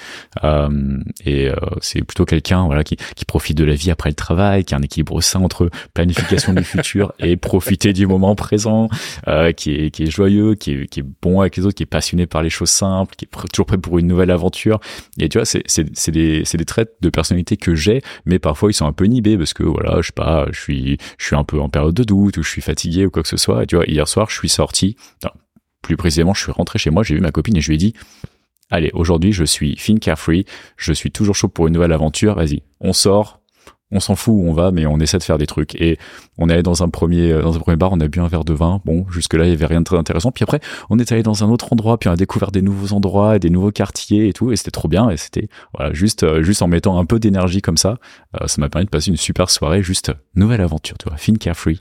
[0.44, 4.16] euh, et euh, c'est plutôt quelqu'un voilà qui, qui profite de la vie après le
[4.16, 8.90] travail, qui a un équilibre sain entre planification du futur et profiter du moment présent,
[9.30, 11.84] euh, qui est qui est joyeux, qui est, qui est bon avec les autres, qui
[11.84, 14.80] est passionné par les choses simples, qui est toujours prêt pour une nouvelle aventure.
[15.20, 18.86] Et tu vois, c'est des des traits de personnalité que j'ai, mais parfois ils sont
[18.86, 21.60] un peu inhibés parce que voilà, je sais pas, je suis je suis un peu
[21.60, 23.64] en période de doute ou je suis fatigué ou quoi que ce soit.
[23.64, 24.96] Et tu vois, hier soir, je suis sorti.
[25.82, 27.80] plus précisément, je suis rentré chez moi, j'ai vu ma copine et je lui ai
[27.80, 27.94] dit
[28.72, 30.46] allez, aujourd'hui, je suis fin carefree,
[30.78, 33.41] je suis toujours chaud pour une nouvelle aventure, vas-y, on sort,
[33.92, 35.76] on s'en fout où on va, mais on essaie de faire des trucs.
[35.76, 35.98] Et
[36.38, 38.28] on est allé dans un premier, euh, dans un premier bar, on a bu un
[38.28, 38.82] verre de vin.
[38.86, 40.32] Bon, jusque là, il y avait rien de très intéressant.
[40.32, 42.94] Puis après, on est allé dans un autre endroit, puis on a découvert des nouveaux
[42.94, 44.52] endroits, et des nouveaux quartiers et tout.
[44.52, 45.10] Et c'était trop bien.
[45.10, 47.98] Et c'était, voilà, juste, euh, juste en mettant un peu d'énergie comme ça,
[48.40, 49.84] euh, ça m'a permis de passer une super soirée.
[49.84, 51.80] Juste nouvelle aventure, tu vois, fin carefree.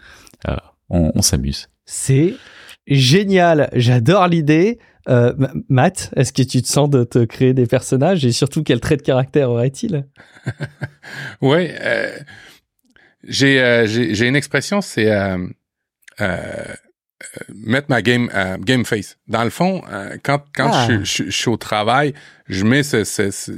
[0.88, 1.68] on, on s'amuse.
[1.84, 2.34] C'est
[2.86, 3.68] génial.
[3.74, 4.78] J'adore l'idée.
[5.10, 5.32] Euh,
[5.68, 8.96] Matt, est-ce que tu te sens de te créer des personnages et surtout quel trait
[8.96, 10.06] de caractère aurait-il?
[11.42, 12.18] Oui, euh,
[13.42, 15.10] euh, j'ai une expression, c'est
[17.54, 18.30] mettre ma game
[18.60, 19.18] game face.
[19.28, 19.82] Dans le fond,
[20.22, 20.88] quand quand ah.
[20.88, 22.14] je, je, suis au travail,
[22.50, 23.52] je mets ce, ce,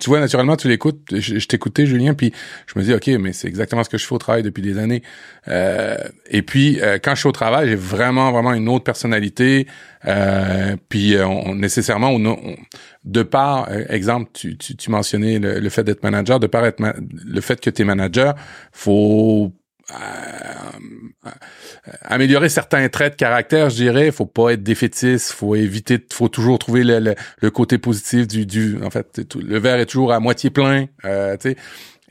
[0.00, 2.32] tu vois naturellement tu l'écoutes je, je t'écoutais Julien puis
[2.66, 4.78] je me dis ok mais c'est exactement ce que je fais au travail depuis des
[4.78, 5.02] années
[5.48, 5.96] euh,
[6.28, 9.66] et puis euh, quand je suis au travail j'ai vraiment vraiment une autre personnalité
[10.06, 12.56] euh, puis euh, on, nécessairement on,
[13.04, 17.40] de par exemple tu, tu, tu mentionnais le, fait d'être manager de par être le
[17.42, 18.34] fait que tu es manager
[18.72, 19.52] faut
[22.02, 24.10] améliorer certains traits de caractère, je dirais.
[24.10, 28.78] Faut pas être défaitiste, faut éviter, faut toujours trouver le, côté positif du, du.
[28.82, 31.56] En fait, le verre est toujours à moitié plein, euh, tu sais.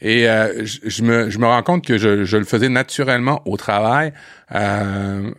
[0.01, 4.13] Et euh, je, me, je me rends compte que je, le faisais naturellement au travail,
[4.53, 5.31] euh,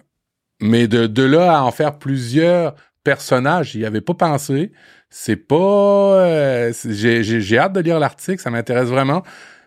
[0.60, 4.70] mais de, de là à en faire plusieurs personnages, j'y avais pas pensé.
[5.10, 5.56] C'est pas.
[5.56, 9.22] Euh, j'ai hâte de lire l'article, ça m'intéresse vraiment.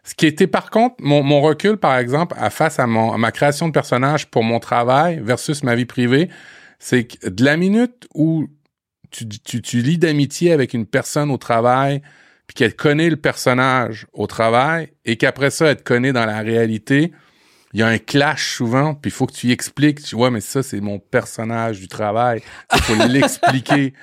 [0.05, 3.73] Ce qui était par contre, mon, recul, par exemple, à face à, ma création de
[3.73, 6.29] personnage pour mon travail versus ma vie privée,
[6.79, 8.47] c'est que de la minute où
[9.09, 12.01] tu, tu, tu lis d'amitié avec une personne au travail,
[12.45, 16.41] puis qu'elle connaît le personnage au travail, et qu'après ça, elle te connaît dans la
[16.41, 17.11] réalité,
[17.75, 20.31] il y a un clash souvent, puis il faut que tu y expliques, tu vois,
[20.31, 22.41] mais ça, c'est mon personnage du travail.
[22.73, 23.93] Il faut l'expliquer.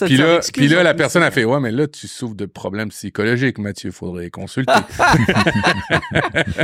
[0.00, 2.88] puis là, puis là la personne a fait ouais mais là tu souffres de problèmes
[2.90, 3.90] psychologiques Mathieu.
[3.92, 4.72] Faudrait consulter.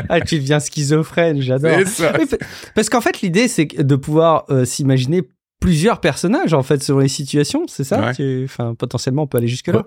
[0.09, 1.79] Ah, tu deviens schizophrène j'adore.
[2.75, 5.23] Parce qu'en fait l'idée c'est de pouvoir euh, s'imaginer
[5.61, 8.13] plusieurs personnages en fait selon les situations c'est ça?
[8.45, 9.85] Enfin potentiellement on peut aller jusque là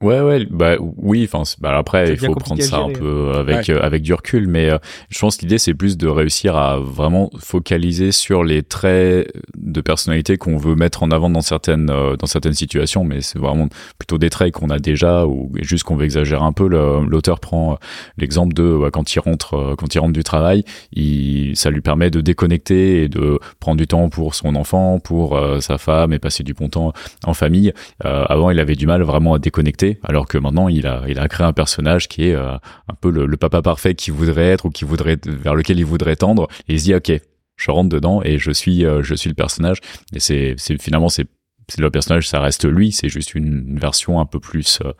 [0.00, 1.28] Ouais, ouais, bah oui.
[1.28, 4.70] Enfin, bah après, il faut prendre ça un peu avec euh, avec du recul, mais
[4.70, 4.78] euh,
[5.10, 9.80] je pense que l'idée c'est plus de réussir à vraiment focaliser sur les traits de
[9.80, 13.66] personnalité qu'on veut mettre en avant dans certaines euh, dans certaines situations, mais c'est vraiment
[13.98, 16.68] plutôt des traits qu'on a déjà ou juste qu'on veut exagérer un peu.
[16.68, 17.76] L'auteur prend
[18.18, 22.20] l'exemple de quand il rentre quand il rentre du travail, il, ça lui permet de
[22.20, 26.54] déconnecter et de prendre du temps pour son enfant, pour sa femme et passer du
[26.54, 26.92] bon temps
[27.24, 27.72] en famille.
[28.04, 31.28] avant, il avait du mal vraiment à déconnecter alors que maintenant il a, il a
[31.28, 34.70] créé un personnage qui est euh, un peu le, papa parfait qu'il voudrait être ou
[34.70, 36.48] qui voudrait vers lequel il voudrait tendre.
[36.68, 37.12] Et il se dit ok,
[37.56, 39.78] je rentre dedans et je suis, euh, je suis le personnage.
[40.12, 41.26] Et c'est, c'est finalement c'est,
[41.78, 42.92] le personnage, ça reste lui.
[42.92, 44.92] C'est juste une, version un peu plus euh,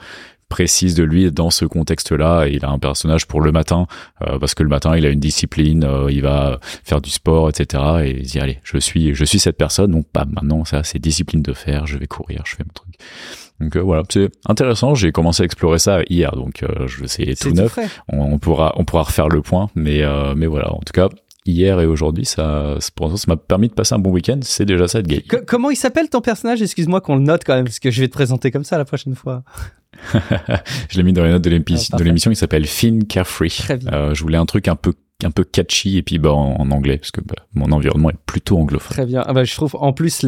[0.51, 2.47] précise de lui dans ce contexte-là.
[2.47, 3.87] Il a un personnage pour le matin,
[4.19, 7.83] parce que le matin, il a une discipline, il va faire du sport, etc.
[8.05, 10.99] Et il dit, allez, je suis, je suis cette personne, donc pas maintenant, ça, c'est
[10.99, 12.95] discipline de faire, je vais courir, je fais mon truc.
[13.61, 14.95] Donc euh, voilà, c'est intéressant.
[14.95, 17.79] J'ai commencé à explorer ça hier, donc euh, je sais tout neuf.
[18.09, 20.73] On, pourra on pourra refaire le point, mais euh, mais voilà.
[20.73, 21.09] En tout cas,
[21.45, 24.39] hier et aujourd'hui, ça pour ça m'a permis de passer un bon week-end.
[24.43, 25.25] C'est déjà ça de gay.
[25.47, 26.63] comment il s'appelle ton personnage?
[26.63, 28.85] Excuse-moi qu'on le note quand même, parce que je vais te présenter comme ça la
[28.85, 29.43] prochaine fois.
[30.13, 32.31] je l'ai mis dans les notes de ah, l'émission.
[32.31, 33.67] il s'appelle Finn Carefree.
[33.69, 34.93] je voulais un truc un peu
[35.25, 38.57] un peu catchy et puis bah, en, anglais parce que bah, mon environnement est plutôt
[38.59, 38.95] anglophone.
[38.95, 39.25] Très bien.
[39.27, 40.25] Ah bah, je trouve en plus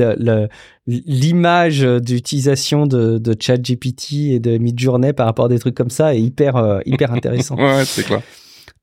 [0.86, 6.14] l'image d'utilisation de, de ChatGPT et de Midjourney par rapport à des trucs comme ça
[6.14, 7.56] est hyper euh, hyper intéressant.
[7.58, 8.20] ouais, c'est quoi.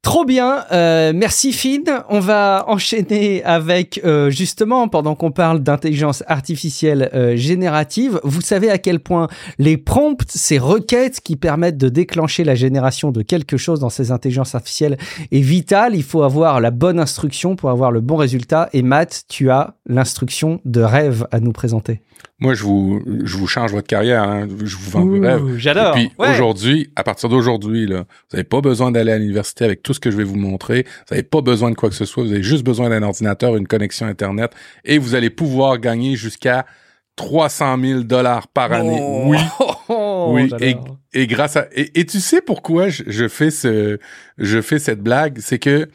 [0.03, 1.83] Trop bien, euh, merci Finn.
[2.07, 8.19] On va enchaîner avec euh, justement pendant qu'on parle d'intelligence artificielle euh, générative.
[8.23, 13.11] Vous savez à quel point les prompts, ces requêtes qui permettent de déclencher la génération
[13.11, 14.97] de quelque chose dans ces intelligences artificielles
[15.31, 15.93] est vital.
[15.93, 18.69] Il faut avoir la bonne instruction pour avoir le bon résultat.
[18.71, 22.01] Et Matt, tu as l'instruction de rêve à nous présenter.
[22.39, 24.21] Moi, je vous, je vous change votre carrière.
[24.21, 24.47] Hein.
[24.63, 25.57] Je vous vends du rêve.
[25.57, 25.97] J'adore.
[25.97, 29.81] Et puis aujourd'hui, à partir d'aujourd'hui, là, vous n'avez pas besoin d'aller à l'université avec
[29.81, 30.83] tout ce que je vais vous montrer.
[30.83, 32.23] Vous n'avez pas besoin de quoi que ce soit.
[32.23, 34.51] Vous avez juste besoin d'un ordinateur, une connexion Internet,
[34.85, 36.67] et vous allez pouvoir gagner jusqu'à
[37.15, 38.99] 300 000 dollars par année.
[39.01, 39.23] Oh.
[39.25, 39.39] Oui.
[40.29, 40.49] oui.
[40.61, 40.75] Et,
[41.13, 43.97] et, grâce à et, et tu sais pourquoi je, je, fais ce
[44.37, 45.89] je fais cette blague, c'est que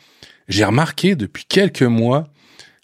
[0.48, 2.24] j'ai remarqué depuis quelques mois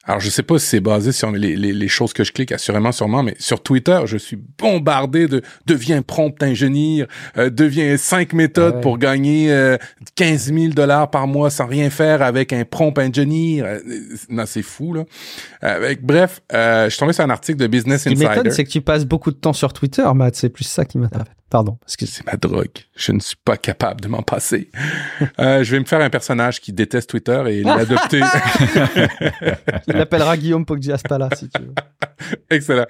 [0.09, 2.51] alors, je sais pas si c'est basé sur les, les, les, choses que je clique,
[2.51, 8.33] assurément, sûrement, mais sur Twitter, je suis bombardé de «deviens prompt ingénieur euh, deviens cinq
[8.33, 9.77] méthodes pour gagner euh,
[10.15, 13.81] 15 000 dollars par mois sans rien faire avec un prompt ingénieur euh,
[14.31, 15.05] non, c'est fou, là.
[15.61, 18.17] Avec, bref, euh, je suis tombé sur un article de Business Insider.
[18.17, 20.37] Ce qui m'étonne, c'est que tu passes beaucoup de temps sur Twitter, Matt.
[20.37, 21.29] C'est plus ça qui m'intéresse.
[21.51, 21.79] Pardon.
[21.87, 22.69] C'est ma drogue.
[22.99, 24.71] Je ne suis pas capable de m'en passer.
[25.39, 28.21] euh, je vais me faire un personnage qui déteste Twitter et l'adopter.
[29.87, 31.75] Il l'appellera Guillaume Poggiaspala, si tu veux.
[32.51, 32.87] Excellent.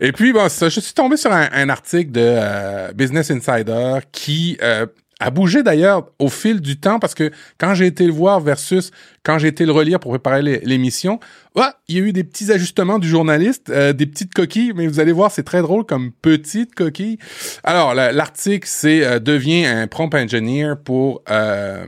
[0.00, 3.98] Et puis, bon, ça, je suis tombé sur un, un article de euh, Business Insider
[4.10, 4.86] qui euh,
[5.22, 8.90] a bougé d'ailleurs au fil du temps parce que quand j'ai été le voir versus
[9.22, 11.20] quand j'ai été le relire pour préparer l'émission,
[11.54, 14.88] ouais, il y a eu des petits ajustements du journaliste, euh, des petites coquilles, mais
[14.88, 17.18] vous allez voir, c'est très drôle comme petites coquilles.
[17.62, 21.86] Alors, l'article, c'est euh, devient un prompt engineer pour euh,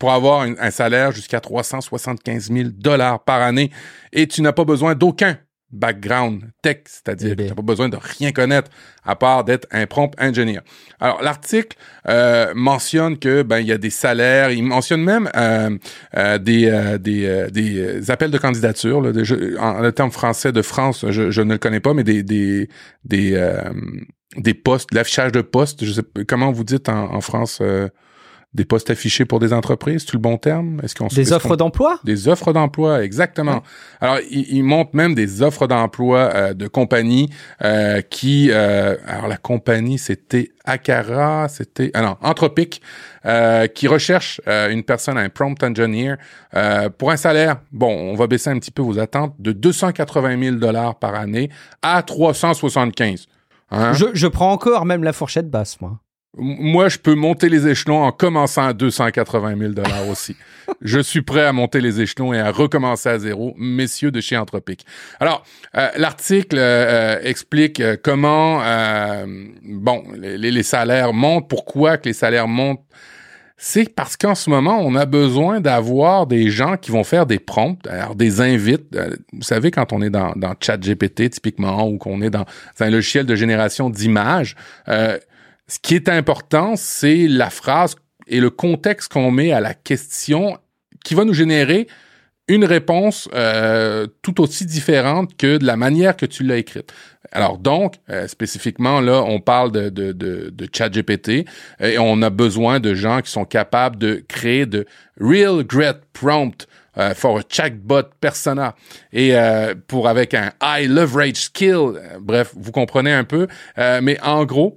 [0.00, 3.70] pour avoir un, salaire jusqu'à 375 000 dollars par année
[4.12, 5.38] et tu n'as pas besoin d'aucun
[5.72, 8.70] background tech, c'est-à-dire que tu n'as pas besoin de rien connaître
[9.04, 10.60] à part d'être un prompt engineer.
[11.00, 11.76] Alors l'article
[12.08, 15.76] euh, mentionne que ben il y a des salaires, il mentionne même euh,
[16.16, 20.52] euh, des euh, des, euh, des appels de candidature là, de, en, le terme français
[20.52, 22.68] de France, je, je, ne le connais pas, mais des des
[23.04, 23.58] des,
[24.36, 27.60] des postes, l'affichage de postes, je sais comment vous dites en, en France
[28.54, 30.78] des postes affichés pour des entreprises, c'est le bon terme?
[30.82, 31.98] Est-ce qu'on des offres d'emploi?
[32.04, 33.62] Des offres d'emploi, exactement.
[34.00, 37.30] Alors, il, montre même des offres d'emploi euh, de compagnies
[37.64, 42.82] euh, qui, euh, alors la compagnie, c'était Akara, c'était, ah non, Anthropic,
[43.74, 46.16] qui recherche une personne, un prompt engineer,
[46.98, 47.60] pour un salaire.
[47.72, 51.48] Bon, on va baisser un petit peu vos attentes de 280 000 dollars par année
[51.82, 53.28] à 375.
[53.70, 53.92] Hein?
[53.94, 55.98] Je, je prends encore même la fourchette basse, moi.
[56.38, 60.34] Moi, je peux monter les échelons en commençant à 280 000 dollars aussi.
[60.80, 64.38] je suis prêt à monter les échelons et à recommencer à zéro, messieurs de chez
[64.38, 64.86] Anthropique.
[65.20, 65.44] Alors,
[65.76, 68.62] euh, l'article euh, explique euh, comment,
[69.62, 71.50] bon, les, les, salaires montent.
[71.50, 72.80] Pourquoi que les salaires montent?
[73.58, 77.38] C'est parce qu'en ce moment, on a besoin d'avoir des gens qui vont faire des
[77.38, 78.98] prompts, alors des invites.
[79.32, 82.46] vous savez, quand on est dans, dans ChatGPT typiquement ou qu'on est dans
[82.80, 84.56] un logiciel de génération d'images.
[85.68, 87.96] Ce qui est important, c'est la phrase
[88.26, 90.58] et le contexte qu'on met à la question
[91.04, 91.88] qui va nous générer
[92.48, 96.92] une réponse euh, tout aussi différente que de la manière que tu l'as écrite.
[97.30, 101.46] Alors donc, euh, spécifiquement, là, on parle de, de, de, ChatGPT
[101.80, 104.86] et on a besoin de gens qui sont capables de créer de
[105.18, 106.66] real great prompt
[106.98, 108.74] euh, for a chatbot persona
[109.14, 111.92] et euh, pour avec un high leverage skill.
[112.20, 113.46] bref, vous comprenez un peu.
[113.76, 114.76] mais en gros,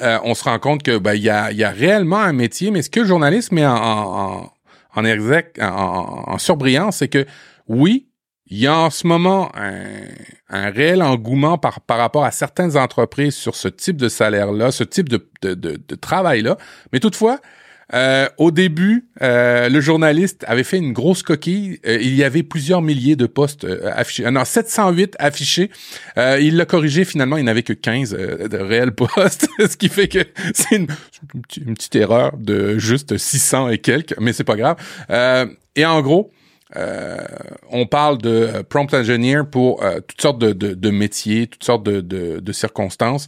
[0.00, 2.90] on se rend compte que ben, y, a, y a réellement un métier, mais ce
[2.90, 4.50] que le journalisme met en,
[4.94, 7.26] en, en, surbrillance, c'est que
[7.68, 8.08] oui,
[8.46, 13.34] il y a en ce moment un, réel engouement par, par rapport à certaines entreprises
[13.34, 16.56] sur ce type de salaire-là, ce type de, de travail-là.
[16.92, 17.40] Mais toutefois,
[17.92, 21.80] euh, au début, euh, le journaliste avait fait une grosse coquille.
[21.86, 24.30] Euh, il y avait plusieurs milliers de postes euh, affichés.
[24.30, 25.70] non, 708 affichés.
[26.16, 30.24] il l'a corrigé finalement, il n'avait que 15 de réels postes, ce qui fait que
[30.54, 30.86] c'est une,
[31.74, 34.76] petite erreur de juste 600 et quelques, mais c'est pas grave.
[35.76, 36.32] et en gros,
[36.76, 37.18] euh,
[37.70, 42.52] on parle de euh, prompt engineer pour euh, toutes sortes de, métiers, toutes sortes de,
[42.52, 43.26] circonstances.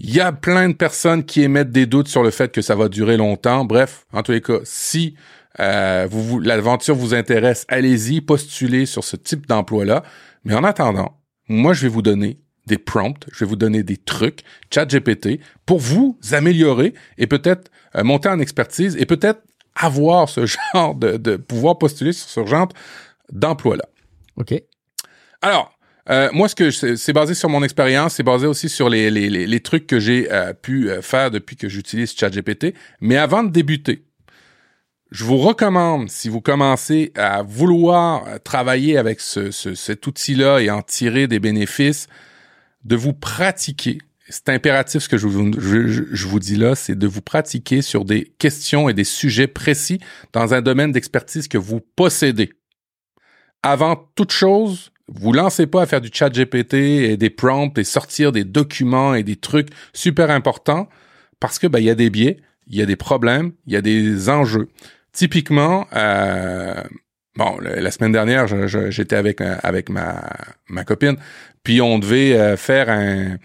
[0.00, 2.76] Il y a plein de personnes qui émettent des doutes sur le fait que ça
[2.76, 3.64] va durer longtemps.
[3.64, 5.16] Bref, en tous les cas, si
[5.58, 10.04] euh, vous, l'aventure vous intéresse, allez-y, postulez sur ce type d'emploi-là.
[10.44, 13.96] Mais en attendant, moi, je vais vous donner des prompts, je vais vous donner des
[13.96, 17.70] trucs, chat GPT, pour vous améliorer et peut-être
[18.04, 19.42] monter en expertise et peut-être
[19.74, 22.68] avoir ce genre de, de pouvoir postuler sur ce genre
[23.32, 23.84] d'emploi-là.
[24.36, 24.54] OK.
[25.42, 25.77] Alors,
[26.10, 29.28] euh, moi, ce que c'est basé sur mon expérience, c'est basé aussi sur les, les,
[29.28, 32.74] les, trucs que j'ai euh, pu euh, faire depuis que j'utilise ChatGPT.
[33.00, 34.04] Mais avant de débuter,
[35.10, 40.70] je vous recommande, si vous commencez à vouloir travailler avec ce, ce, cet outil-là et
[40.70, 42.08] en tirer des bénéfices,
[42.84, 47.06] de vous pratiquer c'est impératif ce que je vous, je, vous dis là, c'est de
[47.06, 50.00] vous pratiquer sur des questions et des sujets précis
[50.32, 52.52] dans un domaine d'expertise que vous possédez.
[53.62, 57.84] Avant toute chose, vous lancez pas à faire du chat GPT et des prompts et
[57.84, 60.88] sortir des documents et des trucs super importants
[61.40, 63.76] parce que ben il y a des biais, il y a des problèmes, il y
[63.76, 64.68] a des enjeux.
[65.12, 66.74] Typiquement, euh,
[67.36, 68.46] bon, la semaine dernière,
[68.90, 70.28] j'étais avec euh, avec ma
[70.68, 71.16] ma copine,
[71.62, 73.38] puis on devait euh, faire un,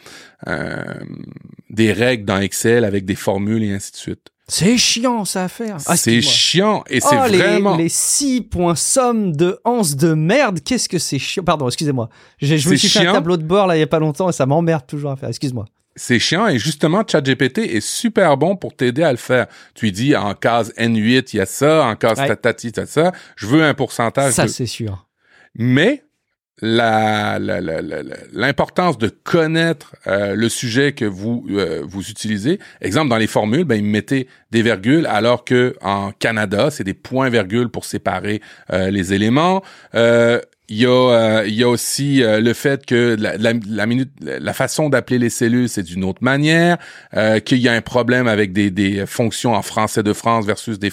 [1.69, 4.32] des règles dans Excel avec des formules et ainsi de suite.
[4.47, 5.77] C'est chiant ça à faire.
[5.85, 10.59] Ah, c'est chiant et c'est oh, vraiment les, six points sommes de anse de merde.
[10.63, 11.43] Qu'est-ce que c'est chiant.
[11.43, 12.09] Pardon, excusez-moi.
[12.41, 14.29] Je, je me suis fait un tableau de bord là il y a pas longtemps
[14.29, 15.29] et ça m'emmerde toujours à faire.
[15.29, 19.47] Excuse-moi c'est chiant et justement ChatGPT est super bon pour t'aider à le faire.
[19.75, 22.79] Tu lui dis en case N8 il y a ça, en case tatati il y
[22.79, 23.11] a ça.
[23.35, 24.33] Je veux un pourcentage.
[24.33, 25.07] Ça c'est sûr.
[25.55, 26.03] Mais
[26.61, 32.59] l'importance de connaître euh, le sujet que vous euh, vous utilisez.
[32.81, 36.93] Exemple dans les formules, ben ils mettaient des virgules alors que en Canada c'est des
[36.93, 39.63] points virgules pour séparer euh, les éléments.
[40.73, 44.09] Il y a, euh, il y a aussi euh, le fait que la, la, minute,
[44.21, 46.79] la façon d'appeler les cellules, c'est d'une autre manière,
[47.15, 50.79] euh, qu'il y a un problème avec des, des fonctions en français de France versus
[50.79, 50.91] des,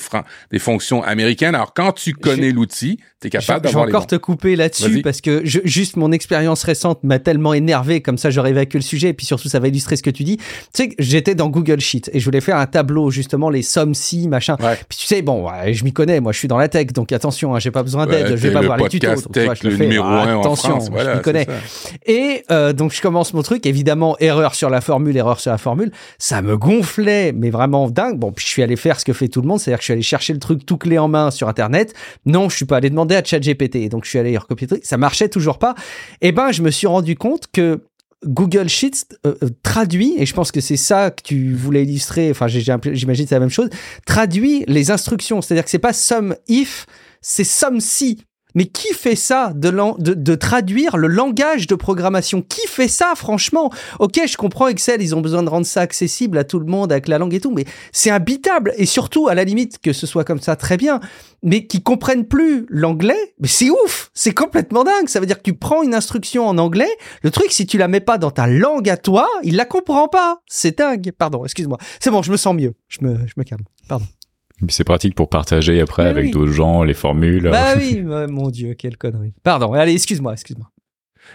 [0.51, 1.55] des fonctions américaines.
[1.55, 5.01] Alors, quand tu connais l'outil, tu es capable d'avoir Je vais encore te couper là-dessus
[5.01, 8.85] parce que je, juste mon expérience récente m'a tellement énervé, comme ça j'aurais évacué le
[8.85, 10.37] sujet, et puis surtout ça va illustrer ce que tu dis.
[10.37, 13.95] Tu sais, j'étais dans Google Sheet et je voulais faire un tableau, justement, les sommes
[13.95, 14.57] si, machin.
[14.57, 17.55] Puis tu sais, bon, je m'y connais, moi je suis dans la tech, donc attention,
[17.55, 19.31] hein, j'ai pas besoin d'aide, je vais pas voir les tutos
[19.77, 20.89] numéro un en France.
[20.91, 21.47] Voilà, je connais.
[22.07, 25.59] Et euh, donc je commence mon truc, évidemment erreur sur la formule, erreur sur la
[25.59, 28.19] formule, ça me gonflait, mais vraiment dingue.
[28.19, 29.87] Bon, puis je suis allé faire ce que fait tout le monde, c'est-à-dire que je
[29.87, 31.95] suis allé chercher le truc tout clé en main sur internet.
[32.27, 34.87] Non, je suis pas allé demander à ChatGPT, donc je suis allé recopier le truc,
[34.87, 35.75] ça marchait toujours pas.
[36.21, 37.81] Et eh ben je me suis rendu compte que
[38.27, 42.31] Google Sheets euh, euh, traduit, et je pense que c'est ça que tu voulais illustrer,
[42.31, 43.71] enfin j'imagine c'est la même chose,
[44.07, 45.41] traduit les instructions.
[45.41, 46.87] C'est-à-dire que c'est pas sum if,
[47.21, 48.25] c'est sum si.
[48.55, 52.43] Mais qui fait ça de, de, de, traduire le langage de programmation?
[52.43, 53.71] Qui fait ça, franchement?
[53.99, 56.93] Ok, je comprends Excel, ils ont besoin de rendre ça accessible à tout le monde
[56.93, 58.73] avec la langue et tout, mais c'est imbitable.
[58.77, 61.01] Et surtout, à la limite, que ce soit comme ça, très bien.
[61.43, 65.43] Mais qui comprennent plus l'anglais, mais c'est ouf C'est complètement dingue Ça veut dire que
[65.43, 66.91] tu prends une instruction en anglais,
[67.23, 70.09] le truc, si tu la mets pas dans ta langue à toi, il la comprend
[70.09, 71.79] pas C'est dingue Pardon, excuse-moi.
[71.99, 72.75] C'est bon, je me sens mieux.
[72.89, 73.65] Je me, je me calme.
[73.89, 74.07] Pardon.
[74.69, 77.49] C'est pratique pour partager après avec d'autres gens les formules.
[77.51, 79.33] Bah oui, mon Dieu, quelle connerie.
[79.43, 80.71] Pardon, allez, excuse-moi, excuse-moi.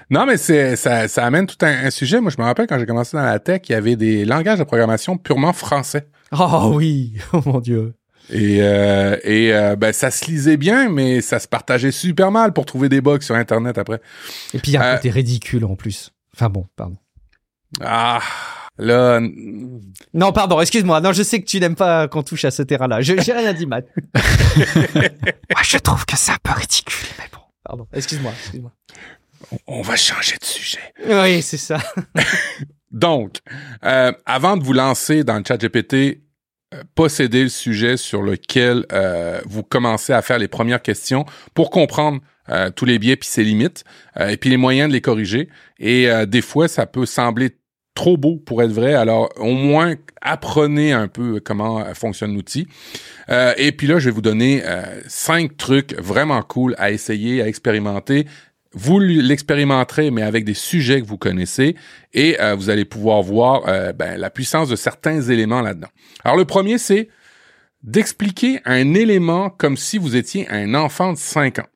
[0.10, 2.22] Non, mais c'est ça, ça amène tout un, sujet.
[2.22, 4.60] Moi, je me rappelle quand j'ai commencé dans la tech, il y avait des langages
[4.60, 6.08] de programmation purement français.
[6.32, 7.96] Oh oui, oh mon Dieu.
[8.32, 12.54] Et, euh, et euh, ben, ça se lisait bien, mais ça se partageait super mal
[12.54, 14.02] pour trouver des bugs sur Internet après.
[14.54, 16.12] Et puis il y a un euh, côté ridicule en plus.
[16.36, 16.98] Enfin bon, pardon.
[17.82, 18.20] Ah,
[18.78, 19.20] là...
[20.14, 21.02] Non, pardon, excuse-moi.
[21.02, 23.02] Non, je sais que tu n'aimes pas qu'on touche à ce terrain-là.
[23.02, 23.88] J'ai rien dit, Matt.
[24.16, 27.40] Moi, je trouve que c'est un peu ridicule, mais bon.
[27.64, 28.72] Pardon, excuse-moi, excuse-moi.
[29.68, 30.94] On va changer de sujet.
[31.08, 31.78] Oui, c'est ça.
[32.92, 33.40] Donc,
[33.84, 36.22] euh, avant de vous lancer dans le chat GPT,
[36.74, 41.70] euh, possédez le sujet sur lequel euh, vous commencez à faire les premières questions pour
[41.70, 43.84] comprendre euh, tous les biais puis ses limites
[44.18, 45.50] euh, et puis les moyens de les corriger.
[45.80, 47.58] Et des fois, ça peut sembler
[47.96, 48.94] trop beau pour être vrai.
[48.94, 52.68] Alors, au moins, apprenez un peu comment fonctionne l'outil.
[53.30, 54.62] et puis là, je vais vous donner
[55.08, 58.26] cinq trucs vraiment cool à essayer, à expérimenter
[58.76, 61.76] vous l'expérimenterez, mais avec des sujets que vous connaissez,
[62.14, 65.88] et euh, vous allez pouvoir voir euh, ben, la puissance de certains éléments là-dedans.
[66.24, 67.08] Alors le premier, c'est
[67.84, 71.68] d'expliquer un élément comme si vous étiez un enfant de 5 ans.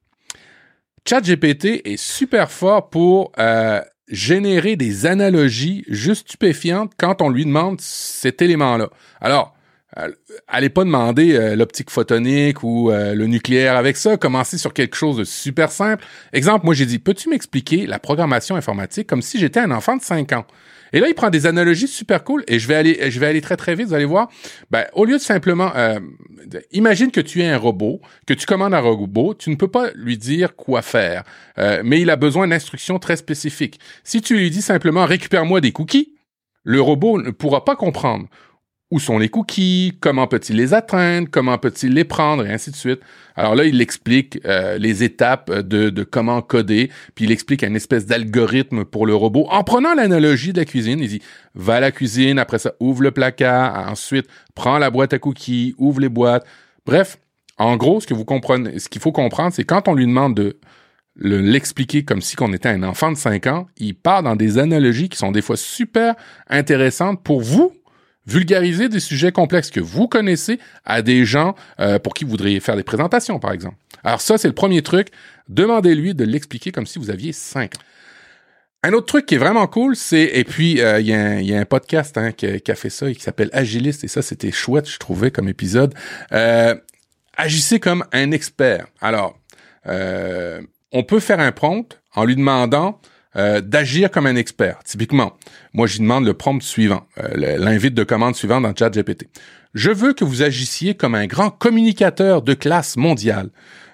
[1.07, 7.79] ChatGPT est super fort pour euh, générer des analogies juste stupéfiantes quand on lui demande
[7.79, 8.89] cet élément-là.
[9.21, 9.55] Alors,
[9.97, 10.11] euh,
[10.47, 14.17] allez pas demander euh, l'optique photonique ou euh, le nucléaire avec ça.
[14.17, 16.05] Commencez sur quelque chose de super simple.
[16.31, 20.01] Exemple, moi j'ai dit, peux-tu m'expliquer la programmation informatique comme si j'étais un enfant de
[20.01, 20.45] 5 ans?
[20.93, 23.41] Et là, il prend des analogies super cool et je vais aller, je vais aller
[23.41, 23.87] très très vite.
[23.87, 24.29] Vous allez voir.
[24.71, 25.71] Ben, au lieu de simplement,
[26.71, 29.91] imagine que tu es un robot, que tu commandes un robot, tu ne peux pas
[29.95, 31.23] lui dire quoi faire,
[31.83, 33.79] mais il a besoin d'instructions très spécifiques.
[34.03, 36.15] Si tu lui dis simplement récupère-moi des cookies,
[36.63, 38.27] le robot ne pourra pas comprendre
[38.91, 42.75] où sont les cookies, comment peut-il les atteindre, comment peut-il les prendre, et ainsi de
[42.75, 43.01] suite.
[43.35, 47.75] Alors là, il explique euh, les étapes de, de, comment coder, puis il explique une
[47.75, 49.45] espèce d'algorithme pour le robot.
[49.51, 51.21] En prenant l'analogie de la cuisine, il dit,
[51.53, 54.25] va à la cuisine, après ça, ouvre le placard, ensuite,
[54.55, 56.45] prends la boîte à cookies, ouvre les boîtes.
[56.85, 57.19] Bref,
[57.59, 60.33] en gros, ce que vous comprenez, ce qu'il faut comprendre, c'est quand on lui demande
[60.33, 60.57] de
[61.15, 65.09] l'expliquer comme si on était un enfant de 5 ans, il part dans des analogies
[65.09, 66.15] qui sont des fois super
[66.49, 67.73] intéressantes pour vous,
[68.29, 72.59] vulgariser des sujets complexes que vous connaissez à des gens euh, pour qui vous voudriez
[72.59, 73.75] faire des présentations, par exemple.
[74.03, 75.09] Alors ça, c'est le premier truc.
[75.47, 77.73] Demandez-lui de l'expliquer comme si vous aviez cinq.
[78.83, 81.65] Un autre truc qui est vraiment cool, c'est et puis euh, il y, a un
[81.65, 84.97] podcast hein, qui, a fait ça et qui s'appelle Agiliste et ça c'était chouette, je
[84.97, 85.93] trouvais comme épisode.
[86.31, 86.75] Euh,
[87.35, 88.87] agissez comme un expert.
[89.01, 89.37] Alors,
[89.85, 93.01] on peut faire un prompt en lui demandant
[93.35, 94.79] euh, d'agir comme un expert.
[94.83, 95.37] Typiquement,
[95.73, 99.27] moi, je demande le prompt suivant, euh, l'invite de commande suivant dans ChatGPT.
[99.75, 103.49] Je veux que vous agissiez comme un grand communicateur de classe mondiale.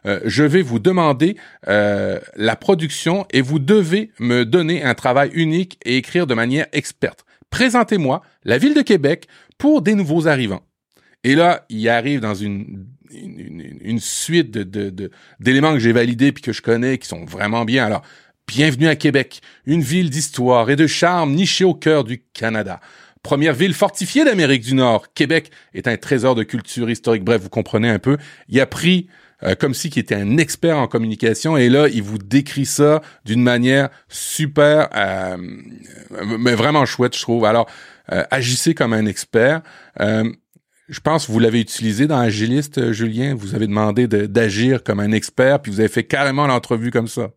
[0.06, 1.36] Euh, je vais vous demander
[1.68, 7.26] la production et vous devez me donner un travail unique et écrire de manière experte.
[7.50, 9.28] Présentez-moi la ville de Québec
[9.58, 10.64] pour des nouveaux arrivants.
[11.26, 12.86] Et là, il arrive dans une,
[13.98, 14.52] suite
[15.40, 17.86] d'éléments que j'ai validés puis que je connais qui sont vraiment bien.
[17.86, 18.04] Alors,
[18.48, 22.80] Bienvenue à Québec, une ville d'histoire et de charme nichée au cœur du Canada.
[23.24, 27.24] Première ville fortifiée d'Amérique du Nord, Québec est un trésor de culture historique.
[27.24, 28.18] Bref, vous comprenez un peu.
[28.48, 29.08] Il a pris
[29.44, 33.02] euh, comme si qu'il était un expert en communication et là, il vous décrit ça
[33.26, 35.38] d'une manière super, euh,
[36.38, 37.46] mais vraiment chouette, je trouve.
[37.46, 37.68] Alors,
[38.12, 39.62] euh, agissez comme un expert.
[40.00, 43.34] je pense que vous l'avez utilisé dans Agiliste, Julien.
[43.34, 47.32] Vous avez demandé d'agir comme un expert, puis vous avez fait carrément l'entrevue comme ça.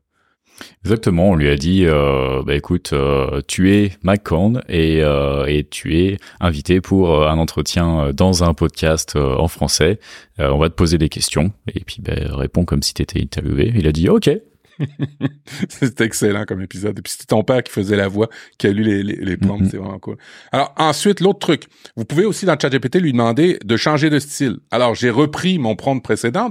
[0.84, 4.22] Exactement, on lui a dit, euh, bah écoute, euh, tu es Mike
[4.68, 9.98] et, euh, et tu es invité pour un entretien dans un podcast en français.
[10.38, 13.72] on va te poser des questions et puis bah, réponds comme si tu étais interviewé.
[13.74, 14.30] Il a dit OK.
[15.68, 16.99] c'est excellent comme épisode.
[16.99, 19.37] Et puis c'était ton père qui faisait la voix, qui a lu les, les, les
[19.37, 19.70] mm-hmm.
[19.70, 20.16] c'est vraiment cool.
[20.53, 21.64] Alors ensuite, l'autre truc,
[21.97, 24.59] vous pouvez aussi dans ChatGPT lui demander de changer de style.
[24.70, 26.51] Alors j'ai repris mon prompt précédent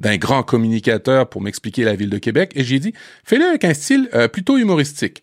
[0.00, 2.92] d'un grand communicateur pour m'expliquer la ville de Québec et j'ai dit,
[3.24, 5.22] fais-le avec un style euh, plutôt humoristique.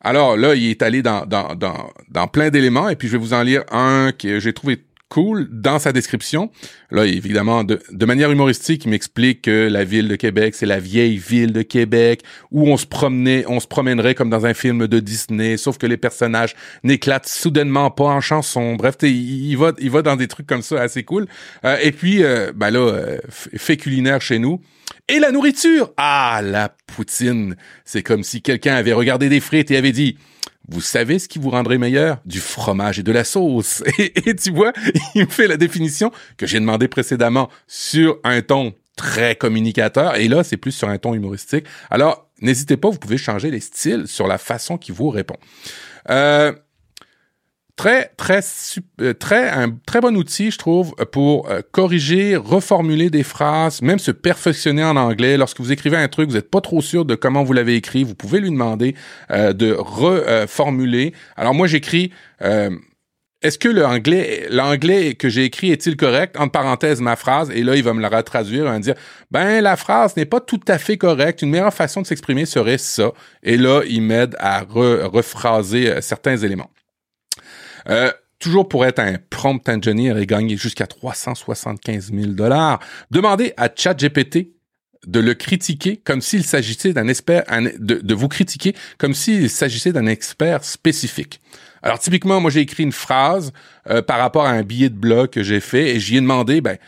[0.00, 3.18] Alors là, il est allé dans, dans, dans, dans plein d'éléments et puis je vais
[3.18, 4.82] vous en lire un que j'ai trouvé
[5.12, 6.50] cool dans sa description.
[6.90, 10.80] Là, évidemment, de, de manière humoristique, il m'explique que la ville de Québec, c'est la
[10.80, 14.86] vieille ville de Québec où on se promenait, on se promènerait comme dans un film
[14.86, 18.76] de Disney, sauf que les personnages n'éclatent soudainement pas en chanson.
[18.76, 21.26] Bref, il, va, il va dans des trucs comme ça assez cool.
[21.66, 24.62] Euh, et puis, euh, ben là, euh, fait culinaire chez nous.
[25.08, 25.92] Et la nourriture!
[25.98, 27.56] Ah, la poutine!
[27.84, 30.16] C'est comme si quelqu'un avait regardé des frites et avait dit
[30.68, 32.18] vous savez ce qui vous rendrait meilleur?
[32.24, 33.82] Du fromage et de la sauce.
[33.98, 34.72] Et, tu vois,
[35.14, 40.16] il me fait la définition que j'ai demandé précédemment sur un ton très communicateur.
[40.16, 41.66] Et là, c'est plus sur un ton humoristique.
[41.90, 45.36] Alors, n'hésitez pas, vous pouvez changer les styles sur la façon qui vous répond.
[46.10, 46.52] Euh,
[47.82, 48.38] Très, très,
[49.00, 53.98] euh, très, un très bon outil, je trouve, pour euh, corriger, reformuler des phrases, même
[53.98, 55.36] se perfectionner en anglais.
[55.36, 58.04] Lorsque vous écrivez un truc, vous n'êtes pas trop sûr de comment vous l'avez écrit,
[58.04, 58.94] vous pouvez lui demander
[59.32, 61.12] euh, de reformuler.
[61.36, 66.36] Alors moi, j'écris est-ce que l'anglais, l'anglais que j'ai écrit est-il correct?
[66.38, 68.94] Entre parenthèses, ma phrase, et là, il va me la retraduire et me dire,
[69.32, 71.42] ben, la phrase n'est pas tout à fait correcte.
[71.42, 73.10] Une meilleure façon de s'exprimer serait ça.
[73.42, 76.70] Et là, il m'aide à rephraser euh, certains éléments.
[77.88, 82.80] Euh, toujours pour être un prompt engineer et gagner jusqu'à 375 000 dollars,
[83.10, 84.48] demandez à ChatGPT
[85.06, 87.44] de le critiquer comme s'il s'agissait d'un expert,
[87.78, 91.40] de, de vous critiquer comme s'il s'agissait d'un expert spécifique.
[91.82, 93.52] Alors typiquement, moi j'ai écrit une phrase
[93.90, 96.60] euh, par rapport à un billet de blog que j'ai fait et j'y ai demandé,
[96.60, 96.78] ben,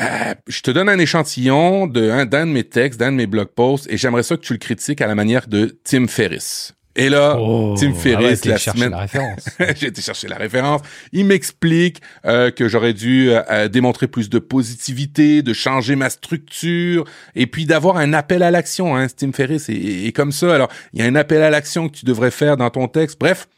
[0.00, 3.48] euh, je te donne un échantillon de d'un de mes textes, d'un de mes blog
[3.48, 6.74] posts et j'aimerais ça que tu le critiques à la manière de Tim Ferriss.
[6.94, 9.48] Et là, oh, Tim ah Ferriss, la semaine, la référence.
[9.76, 10.82] j'ai été chercher la référence.
[11.12, 17.04] Il m'explique euh, que j'aurais dû euh, démontrer plus de positivité, de changer ma structure,
[17.34, 18.94] et puis d'avoir un appel à l'action.
[18.94, 20.54] Hein, Tim Ferriss est, comme ça.
[20.54, 23.18] Alors, il y a un appel à l'action que tu devrais faire dans ton texte.
[23.18, 23.48] Bref,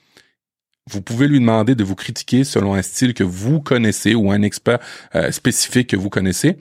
[0.88, 4.42] vous pouvez lui demander de vous critiquer selon un style que vous connaissez ou un
[4.42, 4.78] expert
[5.16, 6.56] euh, spécifique que vous connaissez.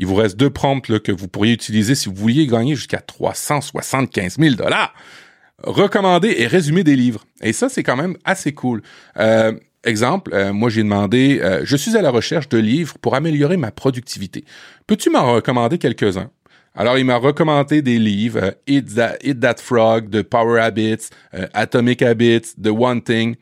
[0.00, 4.38] Il vous reste deux prompts que vous pourriez utiliser si vous vouliez gagner jusqu'à 375
[4.40, 4.92] 000 dollars.
[5.62, 7.24] Recommander et résumer des livres.
[7.42, 8.82] Et ça, c'est quand même assez cool.
[9.18, 9.52] Euh,
[9.84, 13.70] exemple, euh, moi j'ai demandé, je suis à la recherche de livres pour améliorer ma
[13.70, 14.44] productivité.
[14.86, 16.30] Peux-tu m'en recommander quelques-uns?
[16.76, 18.80] Alors, il m'a recommandé des livres, euh,
[19.40, 23.36] That, Frog, The Power Habits, euh, Atomic Habits, The One Thing.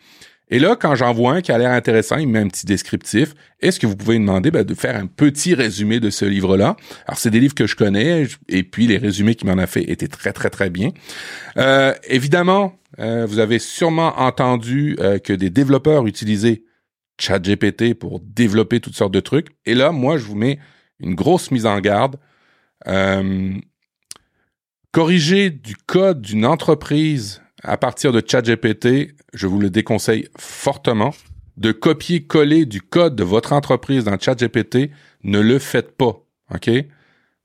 [0.52, 3.34] Et là, quand j'en vois un qui a l'air intéressant, il met un petit descriptif.
[3.60, 6.76] Est-ce que vous pouvez me demander ben, de faire un petit résumé de ce livre-là?
[7.06, 9.90] Alors, c'est des livres que je connais, et puis les résumés qu'il m'en a fait
[9.90, 10.90] étaient très, très, très bien.
[11.56, 16.62] Euh, évidemment, vous avez sûrement entendu que des développeurs utilisaient
[17.18, 19.48] ChatGPT pour développer toutes sortes de trucs.
[19.64, 20.58] Et là, moi, je vous mets
[21.00, 22.16] une grosse mise en garde.
[22.88, 23.54] Euh,
[24.90, 31.14] corriger du code d'une entreprise à partir de ChatGPT, je vous le déconseille fortement.
[31.56, 34.90] De copier-coller du code de votre entreprise dans ChatGPT,
[35.22, 36.24] ne le faites pas.
[36.54, 36.70] OK?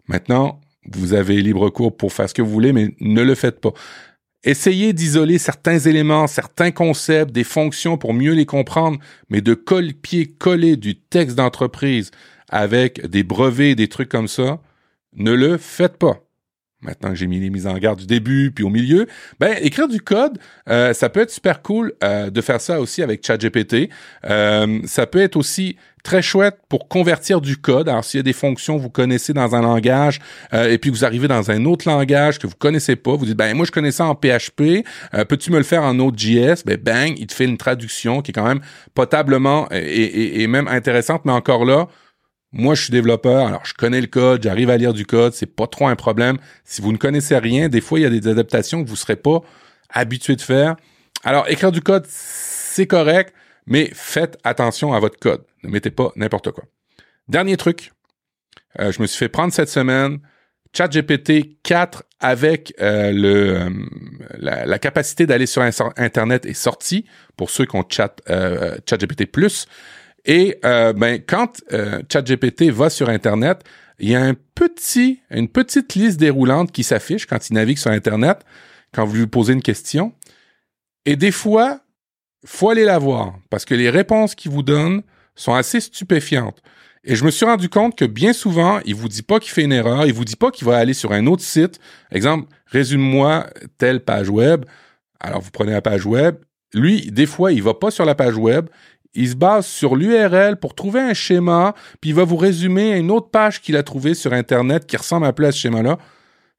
[0.08, 0.62] Maintenant,
[0.92, 3.74] vous avez libre cours pour faire ce que vous voulez, mais ne le faites pas.
[4.44, 9.00] Essayez d'isoler certains éléments, certains concepts, des fonctions pour mieux les comprendre,
[9.30, 12.12] mais de copier-coller du texte d'entreprise
[12.50, 14.62] avec des brevets, des trucs comme ça,
[15.16, 16.27] ne le faites pas.
[16.84, 19.08] Maintenant que j'ai mis les mises en garde du début puis au milieu,
[19.40, 20.38] ben écrire du code,
[20.70, 23.90] euh, ça peut être super cool euh, de faire ça aussi avec ChatGPT.
[24.30, 27.90] Euh, ça peut être aussi très chouette pour convertir du code.
[27.90, 30.20] Alors s'il y a des fonctions que vous connaissez dans un langage
[30.54, 33.58] et puis vous arrivez dans un autre langage que vous connaissez pas, vous dites ben
[33.58, 34.86] moi je connais ça en PHP,
[35.28, 38.34] peux-tu me le faire en Node.js Ben bang, il te fait une traduction qui est
[38.34, 38.62] quand même
[38.94, 41.88] potablement et même intéressante, mais encore là
[42.54, 45.54] moi, je suis développeur, alors je connais le code, j'arrive à lire du code, c'est
[45.54, 46.38] pas trop un problème.
[46.64, 49.18] Si vous ne connaissez rien, des fois, il y a des adaptations que vous serez
[49.18, 49.42] pas
[49.90, 50.76] habitué de faire.
[51.24, 53.34] Alors, écrire du code, c'est correct,
[53.66, 55.44] mais faites attention à votre code.
[55.64, 56.64] Ne mettez pas n'importe quoi.
[57.28, 57.92] Dernier truc,
[58.80, 60.20] euh, je me suis fait prendre cette semaine
[60.76, 63.70] ChatGPT 4 avec euh, le, euh,
[64.38, 68.22] la, capacité d'aller sur Internet est sorti pour ceux qui ont chat,
[68.86, 69.68] ChatGPT Plus.
[70.26, 73.64] Et euh, ben, quand euh, ChatGPT va sur Internet,
[74.00, 77.92] il y a un petit, une petite liste déroulante qui s'affiche quand il navigue sur
[77.92, 78.40] Internet,
[78.94, 80.14] quand vous lui posez une question.
[81.06, 81.80] Et des fois,
[82.46, 85.02] faut aller la voir parce que les réponses qu'il vous donne
[85.36, 86.62] sont assez stupéfiantes.
[87.04, 89.64] Et je me suis rendu compte que bien souvent, il vous dit pas qu'il fait
[89.64, 91.80] une erreur, il vous dit pas qu'il va aller sur un autre site.
[92.12, 93.48] Exemple, résume-moi
[93.78, 94.66] telle page web.
[95.20, 96.36] Alors vous prenez la page web.
[96.74, 98.68] Lui, des fois, il va pas sur la page web,
[99.14, 103.12] il se base sur l'URL pour trouver un schéma, puis il va vous résumer une
[103.12, 105.98] autre page qu'il a trouvée sur Internet qui ressemble un peu à ce schéma-là.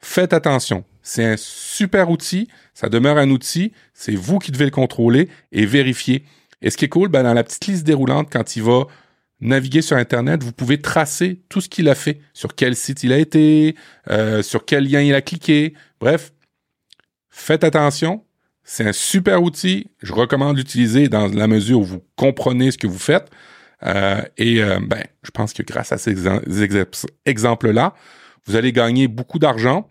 [0.00, 0.84] Faites attention.
[1.02, 2.48] C'est un super outil.
[2.74, 3.72] Ça demeure un outil.
[3.94, 6.24] C'est vous qui devez le contrôler et vérifier.
[6.62, 8.86] Et ce qui est cool, ben, dans la petite liste déroulante, quand il va
[9.40, 13.12] naviguer sur Internet, vous pouvez tracer tout ce qu'il a fait, sur quel site il
[13.12, 13.76] a été,
[14.10, 15.74] euh, sur quel lien il a cliqué.
[16.00, 16.32] Bref,
[17.30, 18.24] faites attention.
[18.70, 19.86] C'est un super outil.
[20.02, 23.30] Je recommande l'utiliser dans la mesure où vous comprenez ce que vous faites.
[23.86, 26.14] Euh, et euh, ben, je pense que grâce à ces
[27.24, 27.94] exemples-là,
[28.44, 29.88] vous allez gagner beaucoup d'argent.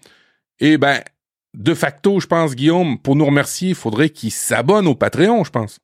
[0.59, 1.01] Et ben,
[1.55, 5.49] de facto, je pense, Guillaume, pour nous remercier, il faudrait qu'il s'abonne au Patreon, je
[5.49, 5.79] pense.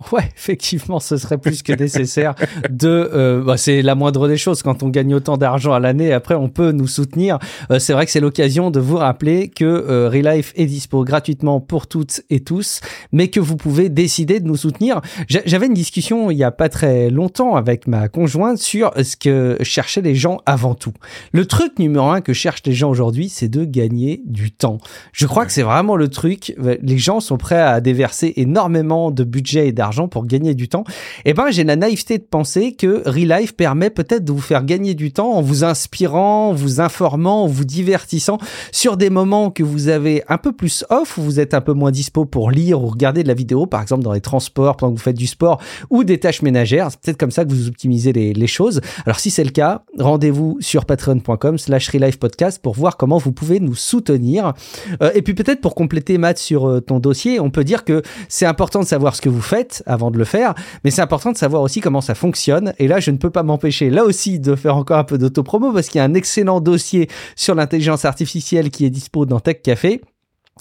[0.12, 2.34] Ouais, effectivement, ce serait plus que nécessaire
[2.68, 2.88] de.
[2.88, 6.12] Euh, bah, c'est la moindre des choses quand on gagne autant d'argent à l'année.
[6.12, 7.38] Après, on peut nous soutenir.
[7.70, 11.60] Euh, c'est vrai que c'est l'occasion de vous rappeler que euh, Relife est dispo gratuitement
[11.60, 12.80] pour toutes et tous,
[13.12, 15.00] mais que vous pouvez décider de nous soutenir.
[15.28, 19.58] J'avais une discussion il y a pas très longtemps avec ma conjointe sur ce que
[19.62, 20.94] cherchaient les gens avant tout.
[21.32, 24.78] Le truc numéro un que cherchent les gens aujourd'hui, c'est de gagner du temps.
[25.12, 26.54] Je crois que c'est vraiment le truc.
[26.58, 30.84] Les gens sont prêts à déverser énormément de budget et d'argent pour gagner du temps,
[31.24, 34.94] eh ben j'ai la naïveté de penser que Relife permet peut-être de vous faire gagner
[34.94, 38.38] du temps en vous inspirant, vous informant, vous divertissant
[38.72, 41.72] sur des moments que vous avez un peu plus off, où vous êtes un peu
[41.72, 44.92] moins dispo pour lire ou regarder de la vidéo, par exemple dans les transports, pendant
[44.92, 45.60] que vous faites du sport
[45.90, 46.88] ou des tâches ménagères.
[46.90, 48.80] C'est peut-être comme ça que vous optimisez les, choses.
[49.06, 53.60] Alors si c'est le cas, rendez-vous sur patreon.com slash Podcast pour voir comment vous pouvez
[53.60, 54.54] nous soutenir.
[55.02, 58.02] Euh, et puis peut-être pour compléter Matt sur euh, ton dossier, on peut dire que
[58.28, 60.54] c'est important de savoir ce que vous faites avant de le faire,
[60.84, 62.72] mais c'est important de savoir aussi comment ça fonctionne.
[62.78, 65.72] Et là, je ne peux pas m'empêcher là aussi de faire encore un peu d'autopromo
[65.72, 69.62] parce qu'il y a un excellent dossier sur l'intelligence artificielle qui est dispo dans Tech
[69.62, 70.00] Café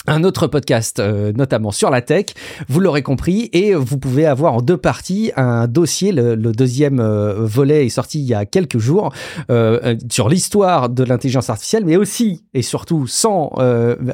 [0.08, 2.28] un autre podcast, euh, notamment sur la tech,
[2.68, 6.12] vous l'aurez compris, et vous pouvez avoir en deux parties un dossier.
[6.12, 9.14] Le, deuxième euh, volet est sorti il y a quelques jours
[9.52, 13.52] euh, sur l'histoire de l'intelligence artificielle, mais aussi et surtout sans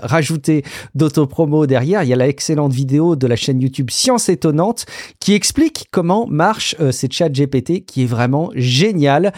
[0.02, 0.64] rajouter
[0.96, 4.86] d'autopromo derrière, il y a la excellente vidéo de la chaîne YouTube Science étonnante
[5.20, 9.34] qui explique comment marche ces chats GPT, qui est vraiment génial,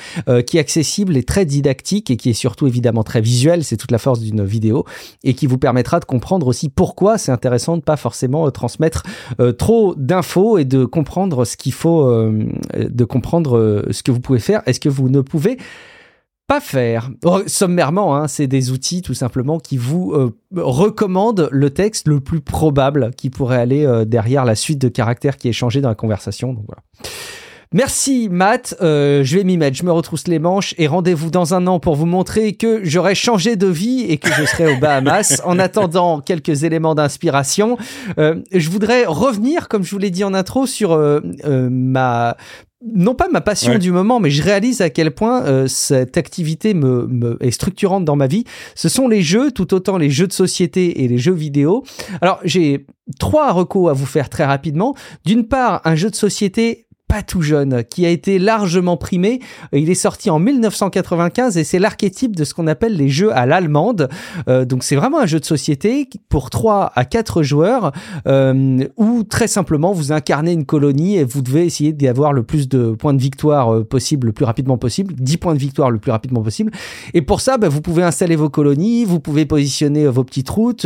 [0.46, 3.64] qui est accessible et très didactique et qui est surtout évidemment très visuel.
[3.64, 4.86] C'est toute la force d'une vidéo
[5.24, 9.04] et qui vous permettra de comprendre aussi pourquoi c'est intéressant de pas forcément euh, transmettre
[9.40, 14.20] euh, trop d'infos et de comprendre ce qu'il faut, euh, de comprendre ce que vous
[14.20, 15.58] pouvez faire et ce que vous ne pouvez
[16.46, 17.10] pas faire.
[17.26, 22.40] Oh, sommairement, hein, c'est des outils tout simplement qui vous recommandent le texte le plus
[22.40, 26.54] probable qui pourrait aller derrière la suite de caractères qui est changé dans la conversation.
[26.54, 26.84] Donc voilà.
[27.74, 31.54] Merci Matt, euh, je vais m'y mettre, je me retrousse les manches et rendez-vous dans
[31.54, 34.80] un an pour vous montrer que j'aurai changé de vie et que je serai aux
[34.80, 35.42] Bahamas.
[35.46, 37.78] en attendant quelques éléments d'inspiration,
[38.20, 41.20] euh, je voudrais revenir, comme je vous l'ai dit en intro, sur euh,
[41.70, 42.38] ma
[42.96, 47.08] non pas ma passion du moment, mais je réalise à quel point cette activité me,
[47.08, 48.44] me, est structurante dans ma vie.
[48.76, 51.84] Ce sont les jeux, tout autant les jeux de société et les jeux vidéo.
[52.22, 52.86] Alors j'ai
[53.20, 54.96] trois recos à vous faire très rapidement.
[55.26, 59.40] D'une part, un jeu de société pas tout jeune, qui a été largement primé.
[59.72, 63.46] Il est sorti en 1995 et c'est l'archétype de ce qu'on appelle les jeux à
[63.46, 64.10] l'allemande.
[64.50, 67.94] Euh, donc c'est vraiment un jeu de société pour 3 à 4 joueurs
[68.28, 72.44] euh, où très simplement vous incarnez une colonie et vous devez essayer d'y avoir le
[72.44, 75.92] plus de points de victoire euh, possible le plus rapidement possible, 10 points de victoire
[75.92, 76.72] le plus rapidement possible.
[77.14, 80.86] Et pour ça, bah, vous pouvez installer vos colonies, vous pouvez positionner vos petites routes,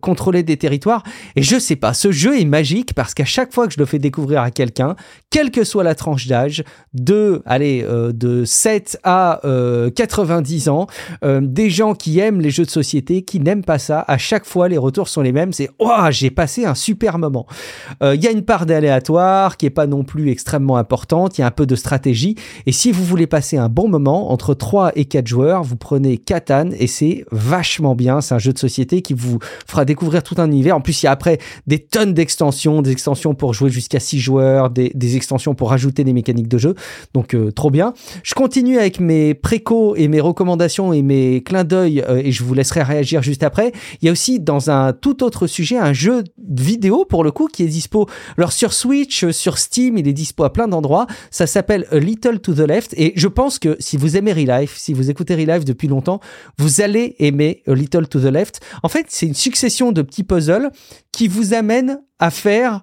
[0.00, 1.02] contrôler des territoires.
[1.36, 3.86] Et je sais pas, ce jeu est magique parce qu'à chaque fois que je le
[3.86, 4.96] fais découvrir à quelqu'un,
[5.30, 9.40] quelle que soit la tranche d'âge, de, euh, de 7 à
[9.94, 10.86] 90 euh, ans,
[11.24, 14.46] euh, des gens qui aiment les jeux de société, qui n'aiment pas ça, à chaque
[14.46, 17.46] fois les retours sont les mêmes, c'est «Oh, j'ai passé un super moment!»
[18.02, 21.44] Il y a une part d'aléatoire qui est pas non plus extrêmement importante, il y
[21.44, 22.36] a un peu de stratégie,
[22.66, 26.18] et si vous voulez passer un bon moment, entre 3 et 4 joueurs, vous prenez
[26.18, 30.36] Catan, et c'est vachement bien, c'est un jeu de société qui vous fera découvrir tout
[30.38, 33.70] un univers, en plus il y a après des tonnes d'extensions, des extensions pour jouer
[33.70, 36.74] jusqu'à 6 joueurs, des des, extensions pour rajouter des mécaniques de jeu.
[37.14, 37.94] Donc euh, trop bien.
[38.22, 42.44] Je continue avec mes précos et mes recommandations et mes clins d'œil euh, et je
[42.44, 43.72] vous laisserai réagir juste après.
[44.00, 47.46] Il y a aussi dans un tout autre sujet un jeu vidéo pour le coup
[47.46, 48.06] qui est dispo.
[48.36, 51.06] Alors sur Switch, sur Steam, il est dispo à plein d'endroits.
[51.30, 54.76] Ça s'appelle A Little to the Left et je pense que si vous aimez Relife,
[54.76, 56.20] si vous écoutez Relife depuis longtemps,
[56.58, 58.60] vous allez aimer A Little to the Left.
[58.82, 60.70] En fait, c'est une succession de petits puzzles
[61.12, 62.82] qui vous amènent à faire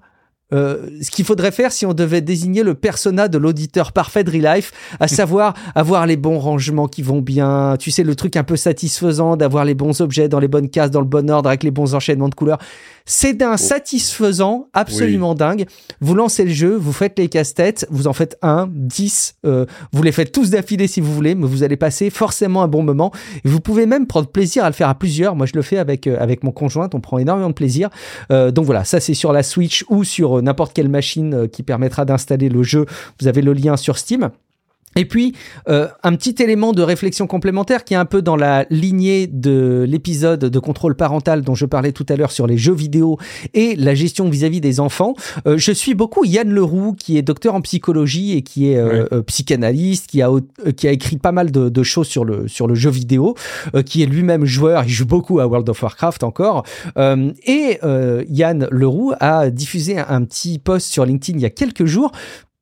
[0.54, 4.32] euh, ce qu'il faudrait faire si on devait désigner le persona de l'auditeur parfait de
[4.32, 8.44] Relife, à savoir avoir les bons rangements qui vont bien, tu sais, le truc un
[8.44, 11.64] peu satisfaisant d'avoir les bons objets dans les bonnes cases, dans le bon ordre, avec
[11.64, 12.60] les bons enchaînements de couleurs.
[13.06, 13.58] C'est d'un oh.
[13.58, 15.66] satisfaisant absolument dingue.
[16.02, 20.02] Vous lancez le jeu, vous faites les casse-têtes, vous en faites un, dix, euh, vous
[20.02, 23.12] les faites tous d'affilée si vous voulez, mais vous allez passer forcément un bon moment.
[23.44, 25.36] Vous pouvez même prendre plaisir à le faire à plusieurs.
[25.36, 27.90] Moi, je le fais avec euh, avec mon conjoint, on prend énormément de plaisir.
[28.32, 32.06] Euh, donc voilà, ça c'est sur la Switch ou sur n'importe quelle machine qui permettra
[32.06, 32.86] d'installer le jeu.
[33.20, 34.32] Vous avez le lien sur Steam.
[34.98, 35.36] Et puis,
[35.68, 39.86] euh, un petit élément de réflexion complémentaire qui est un peu dans la lignée de
[39.86, 43.18] l'épisode de contrôle parental dont je parlais tout à l'heure sur les jeux vidéo
[43.54, 45.14] et la gestion vis-à-vis des enfants.
[45.48, 49.06] Euh, je suis beaucoup Yann Leroux, qui est docteur en psychologie et qui est euh,
[49.12, 52.48] euh psychanalyste, qui a, euh, qui a écrit pas mal de, de, choses sur le,
[52.48, 53.36] sur le jeu vidéo,
[53.86, 56.64] qui est lui-même joueur, il joue beaucoup à World of Warcraft encore.
[56.98, 57.80] et
[58.30, 62.12] Yann Leroux a diffusé un, un petit post sur LinkedIn il y a quelques jours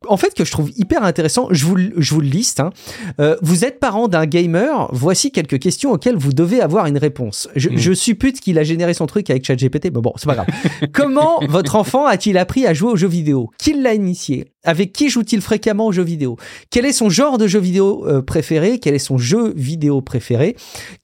[0.07, 1.47] en fait que je trouve hyper intéressant.
[1.51, 2.59] Je vous, je vous le liste.
[2.59, 2.71] Hein.
[3.19, 4.89] Euh, vous êtes parent d'un gamer.
[4.91, 7.49] Voici quelques questions auxquelles vous devez avoir une réponse.
[7.55, 7.77] Je, mm.
[7.77, 10.47] je suppute qu'il a généré son truc avec ChatGPT, mais bon, c'est pas grave.
[10.93, 13.49] Comment votre enfant a-t-il appris à jouer aux jeux vidéo?
[13.57, 14.52] Qui l'a initié?
[14.63, 16.37] Avec qui joue-t-il fréquemment aux jeux vidéo?
[16.69, 18.79] Quel est son genre de jeu vidéo euh, préféré?
[18.79, 20.55] Quel est son jeu vidéo préféré?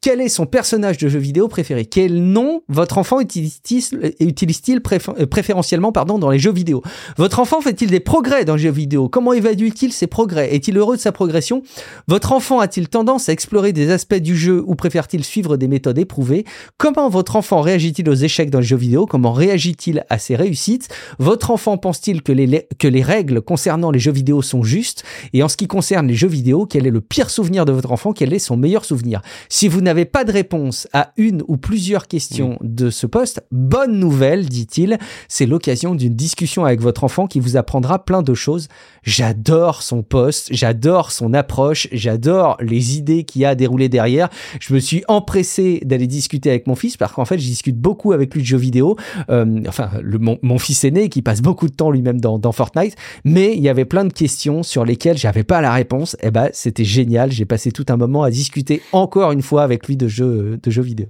[0.01, 1.85] Quel est son personnage de jeu vidéo préféré?
[1.85, 6.81] Quel nom votre enfant utilise-t-il utilise euh, préférentiellement pardon, dans les jeux vidéo?
[7.17, 9.09] Votre enfant fait-il des progrès dans les jeux vidéo?
[9.09, 10.55] Comment évalue-t-il ses progrès?
[10.55, 11.61] Est-il heureux de sa progression?
[12.07, 15.97] Votre enfant a-t-il tendance à explorer des aspects du jeu ou préfère-t-il suivre des méthodes
[15.97, 16.45] éprouvées?
[16.77, 19.05] Comment votre enfant réagit-il aux échecs dans les jeux vidéo?
[19.05, 20.87] Comment réagit-il à ses réussites?
[21.19, 25.57] Votre enfant pense-t-il que les règles concernant les jeux vidéo sont justes Et en ce
[25.57, 28.13] qui concerne les jeux vidéo, quel est le pire souvenir de votre enfant?
[28.13, 29.23] Quel est son meilleur souvenir?
[29.49, 33.97] Si vous n'avez pas de réponse à une ou plusieurs questions de ce poste, bonne
[33.97, 38.67] nouvelle, dit-il, c'est l'occasion d'une discussion avec votre enfant qui vous apprendra plein de choses.
[39.01, 44.29] J'adore son poste, j'adore son approche, j'adore les idées qu'il y a déroulées derrière.
[44.59, 48.11] Je me suis empressé d'aller discuter avec mon fils parce qu'en fait, je discute beaucoup
[48.11, 48.95] avec lui de jeux vidéo.
[49.31, 52.51] Euh, enfin, le, mon, mon, fils aîné qui passe beaucoup de temps lui-même dans, dans
[52.51, 56.15] Fortnite, mais mais il y avait plein de questions sur lesquelles j'avais pas la réponse.
[56.15, 57.31] Et eh ben, c'était génial.
[57.31, 60.69] J'ai passé tout un moment à discuter encore une fois avec lui de jeux, de
[60.69, 61.07] jeux vidéo.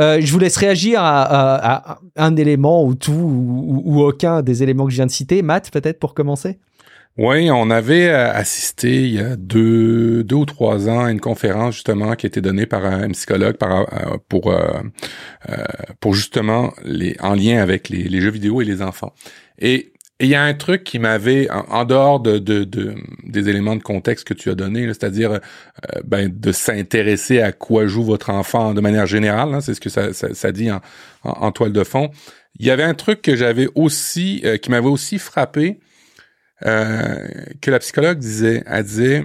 [0.00, 4.92] Euh, je vous laisse réagir à, un élément ou tout ou, aucun des éléments que
[4.92, 5.42] je viens de citer.
[5.42, 6.58] Matt, peut-être pour commencer?
[7.18, 11.74] Oui, on avait euh, assisté il y a deux, ou trois ans à une conférence
[11.74, 14.54] justement qui a été donnée par un psychologue euh, pour,
[16.00, 16.72] pour justement
[17.20, 19.12] en lien avec les jeux vidéo et les enfants.
[19.58, 23.48] Et et il y a un truc qui m'avait, en, dehors de, de, de, des
[23.48, 25.38] éléments de contexte que tu as donné, c'est-à-dire euh,
[26.04, 29.88] ben, de s'intéresser à quoi joue votre enfant de manière générale, hein, c'est ce que
[29.90, 30.80] ça, dit en,
[31.22, 32.10] en, toile de fond.
[32.58, 35.78] Il y avait un truc que j'avais aussi, euh, qui m'avait aussi frappé,
[36.66, 37.28] euh,
[37.60, 38.64] que la psychologue disait.
[38.66, 39.24] Elle disait,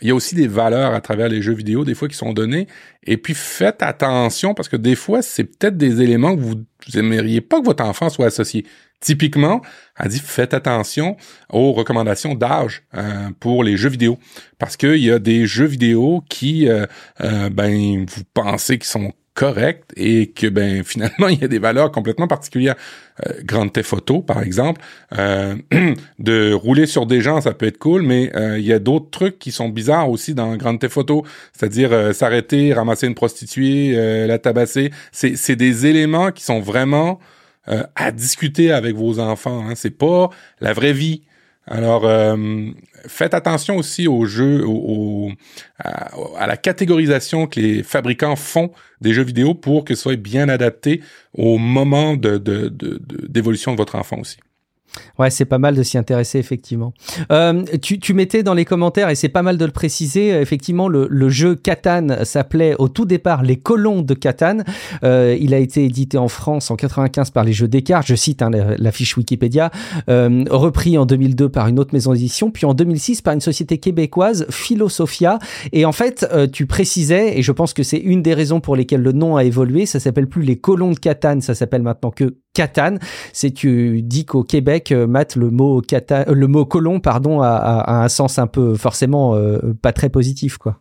[0.00, 2.32] il y a aussi des valeurs à travers les jeux vidéo, des fois, qui sont
[2.32, 2.66] données.
[3.04, 6.98] Et puis, faites attention, parce que des fois, c'est peut-être des éléments que vous, vous
[6.98, 8.64] aimeriez pas que votre enfant soit associé.
[9.00, 9.62] Typiquement,
[9.98, 11.16] elle dit faites attention
[11.48, 14.18] aux recommandations d'âge euh, pour les jeux vidéo
[14.58, 16.84] parce qu'il y a des jeux vidéo qui euh,
[17.22, 21.58] euh, ben vous pensez qu'ils sont corrects et que ben finalement il y a des
[21.58, 22.76] valeurs complètement particulières.
[23.26, 24.80] Euh, Grande Theft Photo par exemple,
[25.18, 25.54] euh,
[26.18, 29.38] de rouler sur des gens ça peut être cool, mais il y a d'autres trucs
[29.38, 34.90] qui sont bizarres aussi dans Grande Theft Photo, c'est-à-dire s'arrêter, ramasser une prostituée, la tabasser.
[35.12, 37.20] C'est c'est des éléments qui sont vraiment
[37.68, 39.64] euh, à discuter avec vos enfants.
[39.68, 39.74] Hein.
[39.76, 41.22] C'est pas la vraie vie.
[41.70, 42.36] Alors, euh,
[43.06, 45.30] faites attention aussi aux jeux, au,
[45.78, 50.16] à, à, la catégorisation que les fabricants font des jeux vidéo pour que ce soit
[50.16, 51.00] bien adapté
[51.32, 52.68] au moment de, de,
[53.28, 54.38] d'évolution de votre enfant aussi.
[55.18, 56.92] Ouais, c'est pas mal de s'y intéresser, effectivement.
[57.30, 60.88] Euh, tu, tu, mettais dans les commentaires, et c'est pas mal de le préciser, effectivement,
[60.88, 64.58] le, le jeu Catan s'appelait au tout départ Les Colons de Catan.
[65.04, 68.42] Euh, il a été édité en France en 95 par les Jeux Descartes, je cite
[68.42, 69.70] hein, la, la, fiche Wikipédia,
[70.08, 73.78] euh, repris en 2002 par une autre maison d'édition, puis en 2006 par une société
[73.78, 75.38] québécoise, Philosophia.
[75.72, 78.76] Et en fait, euh, tu précisais, et je pense que c'est une des raisons pour
[78.76, 82.10] lesquelles le nom a évolué, ça s'appelle plus Les Colons de Catan, ça s'appelle maintenant
[82.10, 82.96] que Catan.
[83.32, 87.40] C'est tu dis qu'au Québec, euh, Matt, le mot Catan, euh, le mot colon, pardon,
[87.40, 90.80] a, a, un sens un peu forcément euh, pas très positif, quoi.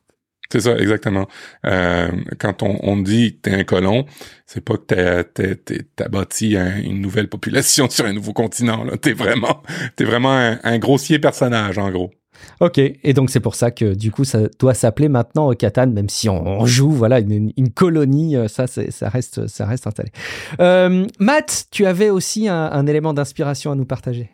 [0.52, 1.28] C'est ça, exactement.
[1.68, 2.10] Euh,
[2.40, 4.06] quand on, on dit que t'es un colon,
[4.48, 8.84] c'est pas que t'as, bâti une nouvelle population sur un nouveau continent.
[8.84, 8.98] Là.
[8.98, 9.62] T'es vraiment,
[9.96, 12.10] t'es vraiment un, un grossier personnage, en gros.
[12.60, 16.10] Ok, et donc c'est pour ça que du coup ça doit s'appeler maintenant Catan, même
[16.10, 20.12] si on, joue voilà une, une colonie, euh, ça ça reste ça reste installé.
[20.60, 24.30] Euh, Matt, tu avais aussi un, un élément d'inspiration à nous partager.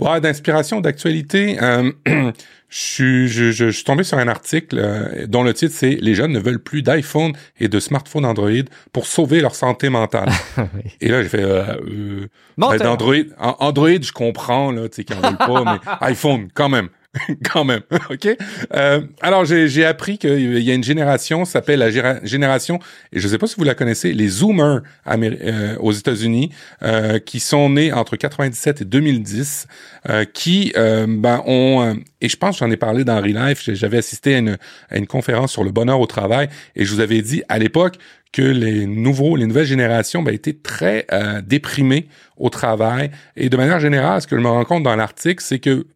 [0.00, 1.58] Ouais, d'inspiration, d'actualité.
[1.62, 2.32] Euh, je,
[2.68, 6.14] suis, je, je, je, suis tombé sur un article euh, dont le titre c'est Les
[6.14, 8.50] jeunes ne veulent plus d'iPhone et de smartphone Android
[8.92, 10.28] pour sauver leur santé mentale.
[10.58, 10.92] oui.
[11.00, 12.26] Et là, j'ai fait euh, euh,
[12.58, 15.64] ben, Android, Android, je comprends là, tu sais qu'ils en veulent pas,
[16.00, 16.88] mais iPhone quand même.
[17.52, 18.28] quand même, ok.
[18.74, 21.90] Euh, alors j'ai appris qu'il y a une génération s'appelle la
[22.24, 22.78] génération
[23.12, 26.50] et je sais pas si vous la connaissez, les Zoomers euh, aux États-Unis,
[26.82, 29.66] euh, qui sont nés entre 97 et 2010,
[30.08, 34.38] euh, qui ben ont et je pense j'en ai parlé dans Relife, j'avais assisté à
[34.38, 34.58] une,
[34.90, 37.96] à une conférence sur le bonheur au travail et je vous avais dit à l'époque
[38.32, 41.06] que les nouveaux, les nouvelles générations ben, étaient très
[41.44, 45.42] déprimées au travail et de manière générale, ce que je me rends compte dans l'article,
[45.42, 45.86] c'est que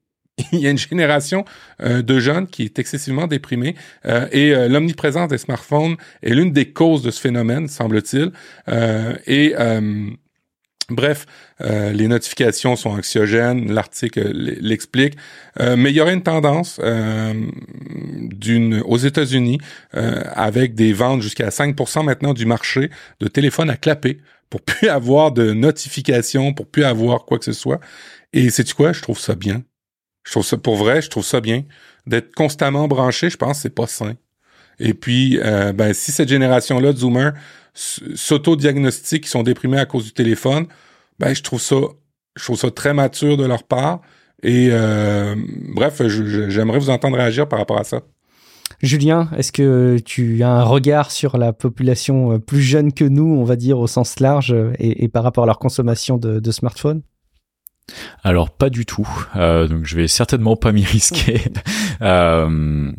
[0.53, 1.45] il y a une génération
[1.82, 3.74] euh, de jeunes qui est excessivement déprimée
[4.07, 8.32] euh, et euh, l'omniprésence des smartphones est l'une des causes de ce phénomène, semble-t-il.
[9.26, 9.55] et
[10.93, 11.24] Bref,
[11.61, 15.14] les notifications sont anxiogènes, l'article l'explique,
[15.61, 19.59] mais il y aurait une tendance d'une aux États-Unis
[19.93, 24.18] avec des ventes jusqu'à 5% maintenant du marché de téléphones à clapper
[24.49, 27.78] pour plus avoir de notifications, pour plus avoir quoi que ce soit.
[28.32, 29.62] Et c'est quoi, je trouve ça bien.
[30.24, 31.64] Je trouve ça, pour vrai, je trouve ça bien.
[32.06, 34.14] D'être constamment branché, je pense c'est pas sain.
[34.78, 37.32] Et puis, euh, ben, si cette génération-là de Zoomers
[37.74, 40.66] s'auto-diagnostiquent, qui sont déprimés à cause du téléphone,
[41.18, 41.76] ben, je trouve ça,
[42.34, 44.00] je trouve très mature de leur part.
[44.42, 45.36] Et euh,
[45.74, 48.00] bref, j'aimerais vous entendre réagir par rapport à ça.
[48.80, 53.26] Julien, est-ce que tu as un regard sur la population euh, plus jeune que nous,
[53.26, 57.02] on va dire au sens large, et, par rapport à leur consommation de, de smartphones?
[58.22, 61.41] Alors pas du tout, euh, donc je vais certainement pas m'y risquer.
[62.03, 62.93] euh,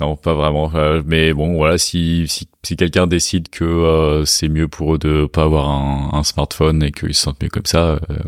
[0.00, 0.70] non, pas vraiment.
[0.74, 4.98] Euh, mais bon, voilà, si, si, si quelqu'un décide que euh, c'est mieux pour eux
[4.98, 8.18] de pas avoir un, un smartphone et qu'ils se sentent mieux comme ça, euh,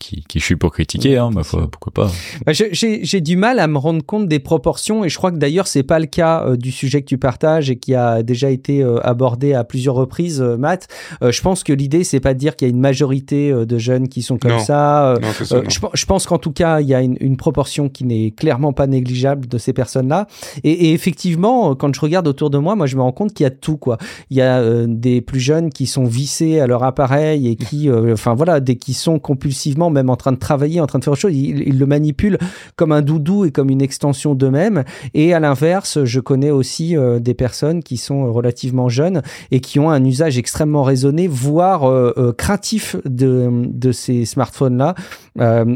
[0.00, 2.12] qui, qui je suis pour critiquer, hein, ma foi, pourquoi pas.
[2.44, 5.68] Bah, j'ai du mal à me rendre compte des proportions et je crois que d'ailleurs
[5.68, 8.82] c'est pas le cas euh, du sujet que tu partages et qui a déjà été
[9.02, 10.88] abordé à plusieurs reprises, Matt.
[11.22, 14.08] je pense que l'idée c'est pas de dire qu'il y a une majorité de jeunes
[14.08, 15.16] qui sont comme ça.
[15.44, 18.32] ça je, je, pense qu'en tout cas il y a une, une proportion qui n'est
[18.32, 20.26] clairement pas négligeable de ces personnes-là
[20.64, 23.44] et, et effectivement, quand je regarde autour de moi, moi, je me rends compte qu'il
[23.44, 23.98] y a tout, quoi.
[24.30, 27.88] Il y a euh, des plus jeunes qui sont vissés à leur appareil et qui,
[27.88, 31.04] euh, enfin voilà, des qui sont compulsivement même en train de travailler, en train de
[31.04, 31.34] faire autre chose.
[31.34, 32.38] Ils, le manipulent
[32.76, 34.84] comme un doudou et comme une extension d'eux-mêmes.
[35.14, 39.78] Et à l'inverse, je connais aussi euh, des personnes qui sont relativement jeunes et qui
[39.78, 41.82] ont un usage extrêmement raisonné, voire
[42.36, 44.94] craintif de, ces smartphones-là.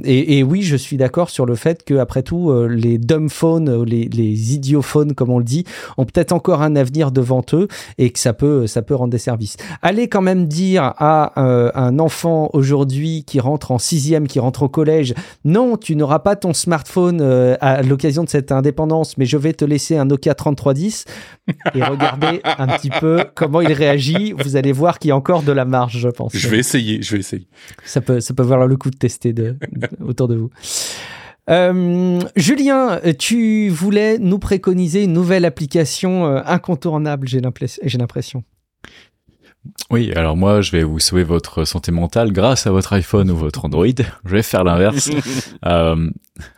[0.04, 3.84] Et, et, oui, je suis d'accord sur le fait que après tout, les dumb phones,
[3.84, 5.64] les, les idiophones comme on le dit,
[5.96, 7.65] ont peut-être encore un avenir devant eux
[7.98, 9.56] et que ça peut, ça peut rendre des services.
[9.82, 14.62] Allez quand même dire à euh, un enfant aujourd'hui qui rentre en sixième, qui rentre
[14.62, 15.14] au collège,
[15.44, 19.52] non, tu n'auras pas ton smartphone euh, à l'occasion de cette indépendance, mais je vais
[19.52, 21.04] te laisser un Nokia 3310
[21.74, 24.32] et regardez un petit peu comment il réagit.
[24.32, 26.36] Vous allez voir qu'il y a encore de la marge, je pense.
[26.36, 27.46] Je vais essayer, je vais essayer.
[27.84, 29.56] Ça peut, ça peut valoir le coup de tester de,
[30.04, 30.50] autour de vous.
[31.48, 38.42] Euh, Julien, tu voulais nous préconiser une nouvelle application euh, incontournable, j'ai l'impression.
[39.90, 43.36] Oui, alors moi, je vais vous sauver votre santé mentale grâce à votre iPhone ou
[43.36, 43.86] votre Android.
[44.24, 45.10] Je vais faire l'inverse.
[45.66, 46.10] euh,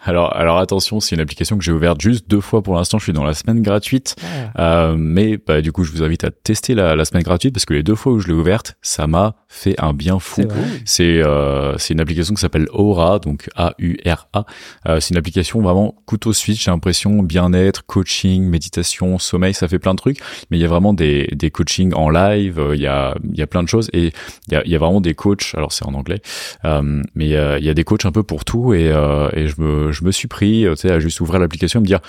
[0.05, 2.99] alors, alors attention, c'est une application que j'ai ouverte juste deux fois pour l'instant.
[2.99, 4.61] Je suis dans la semaine gratuite, ah.
[4.63, 7.65] euh, mais bah, du coup, je vous invite à tester la, la semaine gratuite parce
[7.65, 10.43] que les deux fois où je l'ai ouverte, ça m'a fait un bien fou.
[10.85, 14.45] C'est euh, c'est une application qui s'appelle Aura, donc A U R A.
[14.87, 16.63] Euh, c'est une application vraiment couteau suisse.
[16.63, 20.19] J'ai l'impression bien-être, coaching, méditation, sommeil, ça fait plein de trucs.
[20.51, 22.59] Mais il y a vraiment des des coachings en live.
[22.59, 24.13] Euh, il y a il y a plein de choses et
[24.49, 25.55] il y a y a vraiment des coachs.
[25.55, 26.21] Alors c'est en anglais,
[26.65, 28.91] euh, mais il y a, il y a des coachs un peu pour tout et
[28.91, 31.83] euh, et je me je me suis pris, tu sais, à juste ouvrir l'application et
[31.83, 32.01] me dire,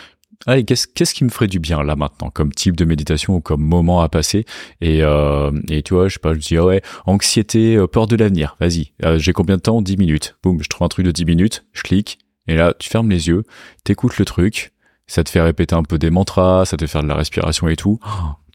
[0.45, 3.41] allez, qu'est-ce, qu'est-ce qui me ferait du bien là maintenant, comme type de méditation ou
[3.41, 4.45] comme moment à passer
[4.81, 8.15] Et, euh, et tu vois, je sais pas, je dis, ouais, anxiété, euh, peur de
[8.15, 9.81] l'avenir, vas-y, euh, j'ai combien de temps?
[9.81, 10.37] 10 minutes.
[10.43, 13.27] Boum, je trouve un truc de 10 minutes, je clique, et là, tu fermes les
[13.27, 13.43] yeux,
[13.83, 14.71] t'écoutes le truc,
[15.07, 17.67] ça te fait répéter un peu des mantras, ça te fait faire de la respiration
[17.67, 17.99] et tout.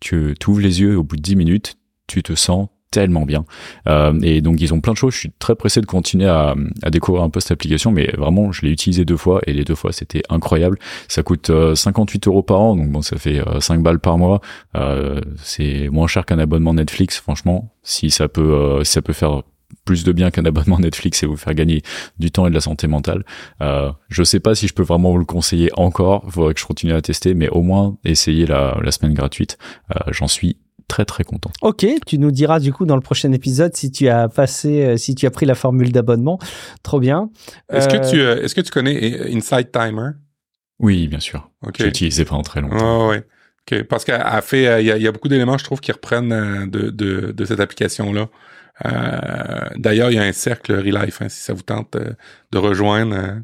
[0.00, 1.76] Tu ouvres les yeux, au bout de 10 minutes,
[2.06, 3.44] tu te sens tellement bien.
[3.88, 5.14] Euh, et donc ils ont plein de choses.
[5.14, 8.52] Je suis très pressé de continuer à, à découvrir un peu cette application, mais vraiment
[8.52, 10.78] je l'ai utilisé deux fois et les deux fois c'était incroyable.
[11.08, 14.16] Ça coûte 58 euh, euros par an, donc bon ça fait 5 euh, balles par
[14.16, 14.40] mois.
[14.76, 17.72] Euh, c'est moins cher qu'un abonnement Netflix, franchement.
[17.82, 19.42] Si ça peut, si ça peut faire
[19.84, 21.82] plus de bien qu'un abonnement Netflix et vous faire gagner
[22.18, 23.24] du temps et de la santé mentale.
[23.60, 26.24] Euh, je sais pas si je peux vraiment vous le conseiller encore.
[26.30, 29.58] Faudrait que je continue à tester, mais au moins essayer la, la semaine gratuite.
[29.90, 30.56] Euh, J'en suis
[30.88, 31.50] très très content.
[31.62, 34.96] Ok, tu nous diras du coup dans le prochain épisode si tu as passé, euh,
[34.96, 36.38] si tu as pris la formule d'abonnement.
[36.82, 37.30] Trop bien.
[37.72, 40.10] Est-ce que tu, euh, est-ce que tu connais Insight Timer?
[40.78, 41.50] Oui, bien sûr.
[41.78, 43.06] J'ai utilisé pendant très longtemps.
[43.06, 43.24] Oh, ouais.
[43.66, 46.68] Ok, parce qu'elle a fait, euh, il y a, beaucoup d'éléments, je trouve, qui reprennent
[46.68, 48.28] de, de, de cette application-là.
[49.76, 53.40] D'ailleurs, il y a un cercle Relife, hein, si ça vous tente de rejoindre.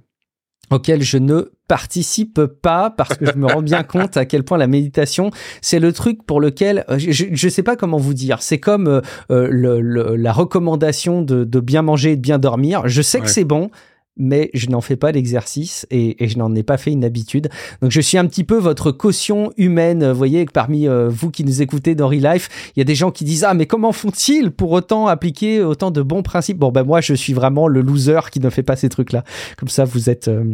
[0.70, 4.58] Auquel je ne participe pas parce que je me rends bien compte à quel point
[4.58, 8.42] la méditation c'est le truc pour lequel euh, je ne sais pas comment vous dire.
[8.42, 12.82] C'est comme euh, le, la recommandation de, de, bien manger et de bien dormir.
[12.86, 13.70] Je sais que c'est bon
[14.16, 17.48] mais je n'en fais pas l'exercice et, je n'en ai pas fait une habitude.
[17.80, 20.10] Donc je suis un petit peu votre caution humaine.
[20.10, 22.84] Vous voyez que parmi euh, vous qui nous écoutez dans Real Life, il y a
[22.84, 26.58] des gens qui disent ah mais comment font-ils pour autant appliquer autant de bons principes?
[26.58, 29.24] Bon ben moi je suis vraiment le loser qui ne fait pas ces trucs-là.
[29.56, 30.44] Comme ça vous êtes, euh,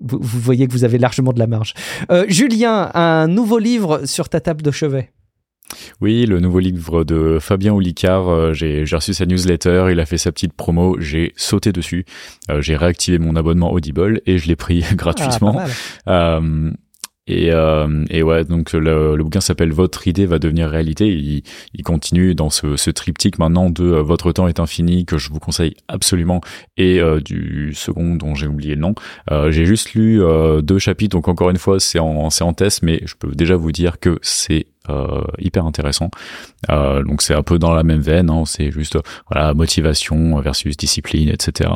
[0.00, 1.74] vous, voyez que vous avez largement de la marge.
[2.10, 5.10] Euh, Julien, un nouveau livre sur ta table de chevet.
[6.00, 10.18] Oui, le nouveau livre de Fabien Olicard, euh, j'ai reçu sa newsletter, il a fait
[10.18, 12.04] sa petite promo, j'ai sauté dessus,
[12.50, 15.60] euh, j'ai réactivé mon abonnement Audible et je l'ai pris gratuitement.
[16.06, 16.40] Ah,
[17.28, 21.08] et, euh, et ouais, donc le, le bouquin s'appelle Votre idée va devenir réalité.
[21.08, 21.42] Il,
[21.74, 25.30] il continue dans ce, ce, triptyque maintenant de euh, Votre temps est infini que je
[25.30, 26.40] vous conseille absolument
[26.76, 28.94] et euh, du second dont j'ai oublié le nom.
[29.30, 32.52] Euh, j'ai juste lu euh, deux chapitres, donc encore une fois c'est en, c'est en
[32.52, 36.10] test, mais je peux déjà vous dire que c'est euh, hyper intéressant.
[36.70, 38.98] Euh, donc c'est un peu dans la même veine, hein, c'est juste
[39.30, 41.70] voilà motivation versus discipline, etc.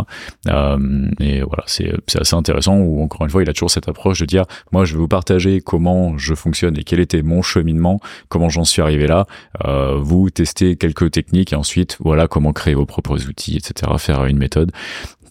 [0.48, 2.76] Euh, et voilà, c'est assez intéressant.
[2.76, 5.08] Ou encore une fois, il a toujours cette approche de dire moi je vais vous
[5.08, 9.26] partager comment je fonctionne et quel était mon cheminement, comment j'en suis arrivé là.
[9.64, 13.92] Euh, vous testez quelques techniques et ensuite voilà comment créer vos propres outils, etc.
[13.98, 14.72] Faire une méthode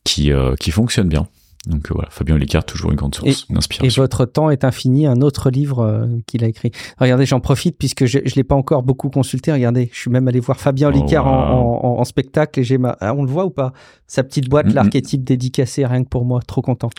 [0.03, 1.27] qui euh, qui fonctionne bien.
[1.69, 3.85] Donc euh, voilà, Fabien Olicard, toujours une grande source d'inspiration.
[3.85, 6.71] Et votre temps est infini, un autre livre euh, qu'il a écrit.
[6.97, 9.51] Regardez, j'en profite puisque je ne l'ai pas encore beaucoup consulté.
[9.51, 12.97] Regardez, je suis même allé voir Fabien Olicard oh, en, spectacle et j'ai ma...
[12.99, 13.73] Ah, on le voit ou pas?
[14.07, 16.89] Sa petite boîte, l'archétype dédicacé, rien que pour moi, trop content.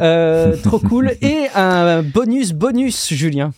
[0.00, 1.12] Euh, trop cool.
[1.22, 3.52] Et un bonus, bonus, Julien.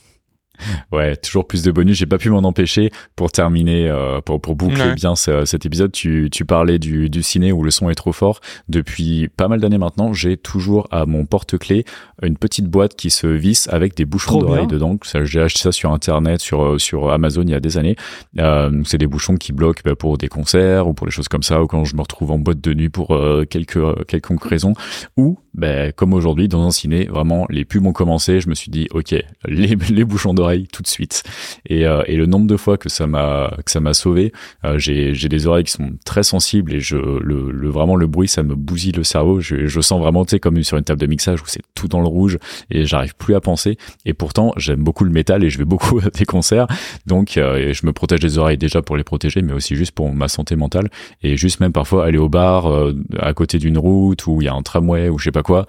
[0.93, 1.99] Ouais, toujours plus de bonus.
[1.99, 5.93] J'ai pas pu m'en empêcher pour terminer, euh, pour, pour boucler bien cet épisode.
[5.93, 8.41] Tu, tu parlais du, du ciné où le son est trop fort.
[8.69, 11.85] Depuis pas mal d'années maintenant, j'ai toujours à mon porte-clés
[12.23, 14.99] une petite boîte qui se visse avec des bouchons d'oreilles dedans.
[15.25, 17.97] J'ai acheté ça sur internet, sur, euh, sur Amazon il y a des années.
[18.39, 21.43] Euh, c'est des bouchons qui bloquent bah, pour des concerts ou pour des choses comme
[21.43, 24.75] ça, ou quand je me retrouve en boîte de nuit pour euh, quelques quelconque raison.
[25.17, 28.41] Ou, bah, comme aujourd'hui, dans un ciné, vraiment, les pubs ont commencé.
[28.41, 29.13] Je me suis dit, ok,
[29.49, 31.23] les, les bouchons d'oreilles tout de suite.
[31.69, 34.33] Et, euh, et le nombre de fois que ça m'a que ça m'a sauvé,
[34.65, 38.29] euh, j'ai j'ai des oreilles qui sont très sensibles et je le, vraiment le bruit
[38.29, 39.41] ça me bousille le cerveau.
[39.41, 41.89] Je, je sens vraiment tu sais comme sur une table de mixage où c'est tout
[41.89, 42.39] dans le rouge
[42.71, 43.77] et j'arrive plus à penser.
[44.05, 46.67] Et pourtant j'aime beaucoup le métal et je vais beaucoup à des concerts,
[47.07, 50.13] donc euh, je me protège les oreilles déjà pour les protéger, mais aussi juste pour
[50.13, 50.89] ma santé mentale
[51.23, 52.71] et juste même parfois aller au bar
[53.19, 55.67] à côté d'une route où il y a un tramway ou je sais pas quoi,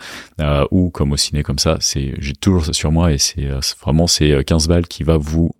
[0.71, 3.47] ou comme au ciné comme ça, c'est j'ai toujours ça sur moi et c'est
[3.81, 5.51] vraiment c'est 15 balles qui va vous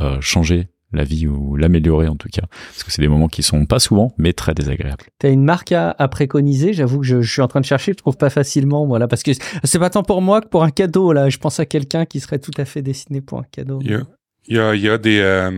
[0.00, 2.42] euh, changer la vie ou l'améliorer en tout cas.
[2.70, 5.04] Parce que c'est des moments qui sont pas souvent, mais très désagréables.
[5.18, 6.72] Tu as une marque à, préconiser?
[6.72, 9.32] J'avoue que je, suis en train de chercher, je trouve pas facilement, voilà, parce que
[9.64, 11.28] c'est pas tant pour moi que pour un cadeau, là.
[11.28, 13.80] Je pense à quelqu'un qui serait tout à fait dessiné pour un cadeau.
[13.82, 15.50] Il y a, il y a, des, euh,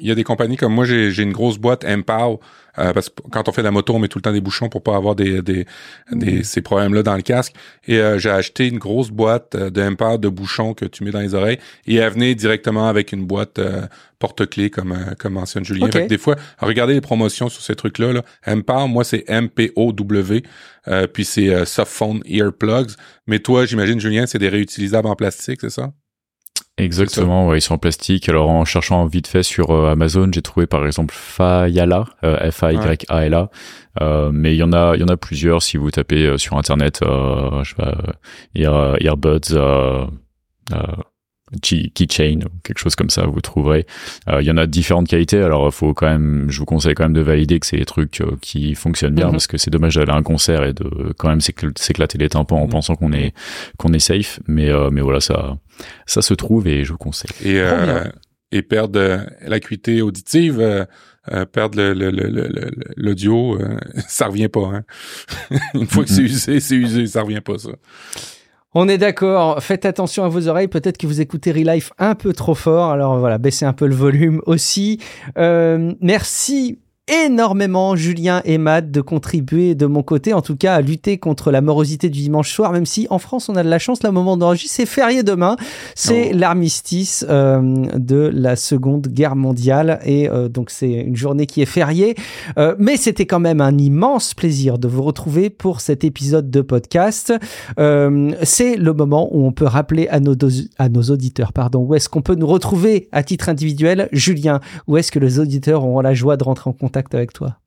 [0.00, 2.36] il y a des compagnies comme moi, j'ai une grosse boîte Empower
[2.78, 4.40] euh, parce que quand on fait de la moto, on met tout le temps des
[4.40, 5.66] bouchons pour pas avoir des, des,
[6.12, 7.54] des ces problèmes-là dans le casque.
[7.86, 11.20] Et euh, j'ai acheté une grosse boîte euh, de de bouchons que tu mets dans
[11.20, 13.60] les oreilles et elle venait directement avec une boîte
[14.18, 15.88] porte-clés comme comme mentionne Julien.
[15.88, 18.12] des fois, regardez les promotions sur ces trucs-là.
[18.12, 18.86] Là.
[18.86, 20.42] moi c'est M-P-O-W,
[21.12, 22.90] puis c'est Softphone Earplugs.
[23.26, 25.90] Mais toi, j'imagine Julien, c'est des réutilisables en plastique, c'est ça?
[26.78, 28.28] Exactement, ouais, ils sont en plastique.
[28.28, 32.62] Alors en cherchant vite fait sur euh, Amazon, j'ai trouvé par exemple Fayala, euh, F
[32.62, 33.50] A Y A L A.
[34.00, 35.60] Euh, mais il y en a, il y en a plusieurs.
[35.60, 37.96] Si vous tapez sur internet, je sais pas,
[38.54, 39.54] Ear, Earbuds
[41.62, 43.86] keychain quelque chose comme ça vous trouverez.
[44.28, 45.40] Euh, il y en a différentes qualités.
[45.40, 48.20] Alors faut quand même je vous conseille quand même de valider que c'est des trucs
[48.20, 49.32] euh, qui fonctionnent bien mhm.
[49.32, 52.60] parce que c'est dommage d'aller à un concert et de quand même s'éclater les tympans
[52.60, 52.70] en mhm.
[52.70, 53.34] pensant qu'on est
[53.76, 54.40] qu'on est safe.
[54.46, 55.56] Mais euh, mais voilà ça
[56.06, 57.30] ça se trouve et je vous conseille.
[57.44, 57.62] Et
[58.50, 60.86] et perdre l'acuité auditive
[61.52, 61.82] perdre
[62.96, 63.58] l'audio
[64.08, 64.84] ça revient pas hein.
[65.74, 67.72] une fois que c'est usé c'est usé ça revient pas ça
[68.74, 69.62] on est d'accord.
[69.62, 70.68] Faites attention à vos oreilles.
[70.68, 72.90] Peut-être que vous écoutez Relife un peu trop fort.
[72.90, 75.00] Alors voilà, baissez un peu le volume aussi.
[75.38, 76.78] Euh, merci
[77.08, 81.50] énormément, Julien et Matt, de contribuer de mon côté, en tout cas, à lutter contre
[81.50, 84.10] la morosité du dimanche soir, même si en France, on a de la chance, le
[84.10, 85.56] moment d'enregistrer, c'est férié demain.
[85.94, 90.00] C'est l'armistice euh, de la Seconde Guerre mondiale.
[90.04, 92.14] Et euh, donc, c'est une journée qui est fériée.
[92.58, 96.60] Euh, mais c'était quand même un immense plaisir de vous retrouver pour cet épisode de
[96.60, 97.32] podcast.
[98.42, 100.34] c'est le moment où on peut rappeler à nos,
[100.78, 104.08] à nos auditeurs, pardon, où est-ce qu'on peut nous retrouver à titre individuel.
[104.12, 107.58] Julien, où est-ce que les auditeurs auront la joie de rentrer en contact avec toi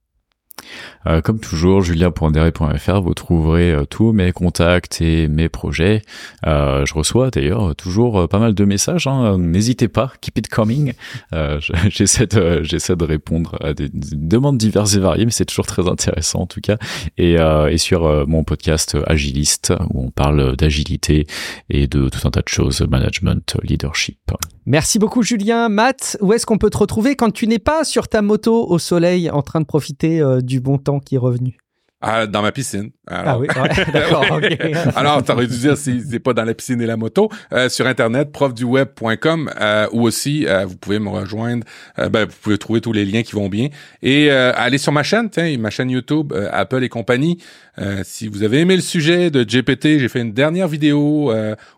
[1.07, 6.01] Euh, comme toujours, julien.derry.fr, vous trouverez euh, tous mes contacts et mes projets.
[6.45, 9.07] Euh, je reçois d'ailleurs toujours pas mal de messages.
[9.07, 9.37] Hein.
[9.37, 10.93] N'hésitez pas, keep it coming.
[11.89, 16.47] j'essaie de répondre à des, demandes diverses et variées, mais c'est toujours très intéressant en
[16.47, 16.77] tout cas.
[17.17, 17.37] Et
[17.77, 21.25] sur mon podcast Agiliste, où on parle d'agilité
[21.69, 24.19] et de tout un tas de choses, management, leadership.
[24.65, 25.69] Merci beaucoup Julien.
[25.69, 28.79] Matt, où est-ce qu'on peut te retrouver quand tu n'es pas sur ta moto au
[28.79, 31.57] soleil en train de profiter du bon temps qui est revenu?
[32.03, 32.89] Ah, dans ma piscine.
[33.07, 33.47] ah oui,
[33.93, 34.25] d'accord.
[34.95, 37.29] Alors, t'aurais dû dire si c'est pas dans la piscine et la moto.
[37.53, 41.63] Euh, sur internet, profduweb.com euh, ou aussi euh, vous pouvez me rejoindre.
[41.99, 43.69] Euh, ben, vous pouvez trouver tous les liens qui vont bien
[44.01, 47.37] et aller sur ma chaîne, tiens, ma chaîne YouTube Apple et compagnie.
[48.03, 51.31] si vous avez aimé le sujet de GPT, j'ai fait une dernière vidéo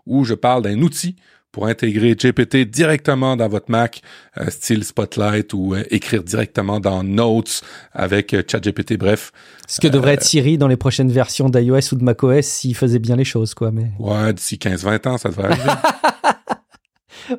[0.05, 1.15] où je parle d'un outil
[1.53, 4.01] pour intégrer GPT directement dans votre Mac,
[4.39, 7.61] euh, style Spotlight ou euh, écrire directement dans Notes
[7.93, 9.31] avec euh, ChatGPT, bref.
[9.67, 12.99] Ce que devrait être Siri dans les prochaines versions d'iOS ou de macOS s'il faisait
[12.99, 13.71] bien les choses, quoi.
[13.71, 13.91] Mais...
[13.99, 15.69] Ouais, d'ici 15-20 ans, ça devrait arriver.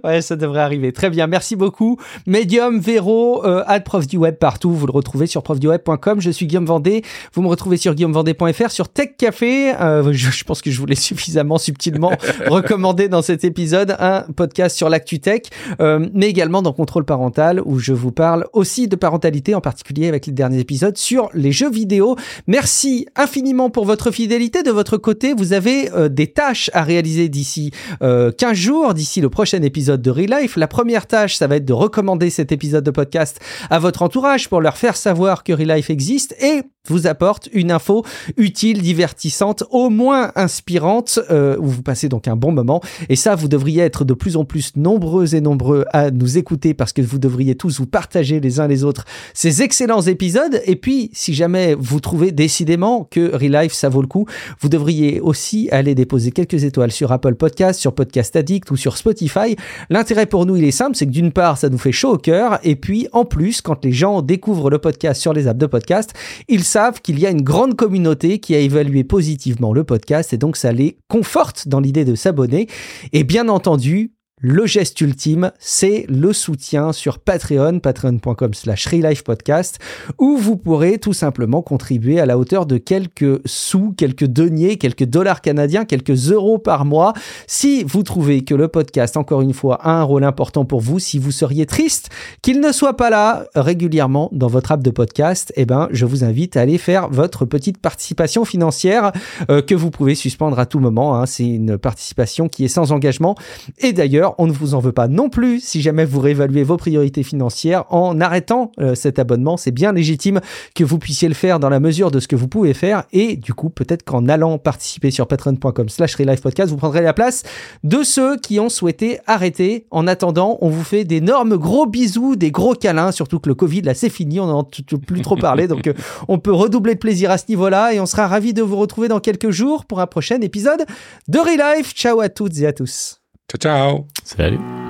[0.05, 0.93] ouais, ça devrait arriver.
[0.93, 1.99] Très bien, merci beaucoup.
[2.27, 4.73] Medium, Vero, euh, prof du web partout.
[4.73, 6.21] Vous le retrouvez sur profduweb.com.
[6.21, 7.03] Je suis Guillaume Vendée.
[7.35, 9.75] Vous me retrouvez sur guillaumevendée.fr, sur Tech Café.
[9.81, 12.13] Euh, je, pense que je vous l'ai suffisamment subtilement
[12.47, 13.97] recommandé dans cet épisode.
[13.99, 15.43] Un podcast sur l'actu tech,
[15.81, 20.09] euh, mais également dans Contrôle parental où je vous parle aussi de parentalité, en particulier
[20.09, 22.17] avec les derniers épisodes sur les jeux vidéo.
[22.47, 24.63] Merci infiniment pour votre fidélité.
[24.63, 27.71] De votre côté, vous avez euh, des tâches à réaliser d'ici
[28.01, 30.57] 15 jours, d'ici le prochain épisode de Relife.
[30.57, 33.41] La première tâche, ça va être de recommander cet épisode de podcast
[33.71, 38.05] à votre entourage pour leur faire savoir que Relife existe et vous apporte une info
[38.37, 42.83] utile, divertissante, au moins inspirante, euh, où vous passez donc un bon moment.
[43.09, 46.75] Et ça, vous devriez être de plus en plus nombreux et nombreux à nous écouter
[46.75, 50.61] parce que vous devriez tous vous partager les uns les autres ces excellents épisodes.
[50.67, 54.27] Et puis, si jamais vous trouvez décidément que Relife, ça vaut le coup,
[54.61, 58.99] vous devriez aussi aller déposer quelques étoiles sur Apple Podcast, sur Podcast Addict ou sur
[58.99, 59.57] Spotify.
[59.89, 62.19] L'intérêt pour nous, il est simple, c'est que d'une part, ça nous fait chaud au
[62.19, 62.59] cœur.
[62.63, 66.13] Et puis, en plus, quand les gens découvrent le podcast sur les apps de podcast,
[66.49, 70.39] ils savent qu'il y a une grande communauté qui a évalué positivement le podcast et
[70.39, 72.67] donc ça les conforte dans l'idée de s'abonner.
[73.13, 74.11] Et bien entendu,
[74.47, 78.89] le geste ultime, c'est le soutien sur Patreon, patreon.com slash
[79.25, 79.79] podcast,
[80.19, 85.07] où vous pourrez tout simplement contribuer à la hauteur de quelques sous, quelques deniers, quelques
[85.07, 87.15] dollars canadiens, quelques euros par mois.
[87.47, 90.99] Si vous trouvez que le podcast, encore une fois, a un rôle important pour vous,
[90.99, 92.11] si vous seriez triste
[92.43, 96.23] qu'il ne soit pas là régulièrement dans votre app de podcast, eh ben, je vous
[96.23, 99.11] invite à aller faire votre petite participation financière
[99.51, 101.17] euh, que vous pouvez suspendre à tout moment.
[101.17, 101.25] Hein.
[101.25, 103.37] C'est une participation qui est sans engagement.
[103.79, 106.77] Et d'ailleurs, on ne vous en veut pas non plus si jamais vous réévaluez vos
[106.77, 109.57] priorités financières en arrêtant euh, cet abonnement.
[109.57, 110.41] C'est bien légitime
[110.75, 113.05] que vous puissiez le faire dans la mesure de ce que vous pouvez faire.
[113.13, 117.43] Et du coup, peut-être qu'en allant participer sur patreon.com slash podcast, vous prendrez la place
[117.83, 119.87] de ceux qui ont souhaité arrêter.
[119.91, 123.83] En attendant, on vous fait d'énormes gros bisous, des gros câlins, surtout que le Covid,
[123.83, 125.69] là, c'est fini, on n'en plus trop parler.
[125.69, 125.93] Donc, euh,
[126.29, 129.09] on peut redoubler de plaisir à ce niveau-là et on sera ravis de vous retrouver
[129.09, 130.85] dans quelques jours pour un prochain épisode
[131.29, 131.95] de Relife.
[131.95, 133.24] Ciao à toutes et à tous.
[133.49, 134.09] Ciao, ciao.
[134.25, 134.84] Salut.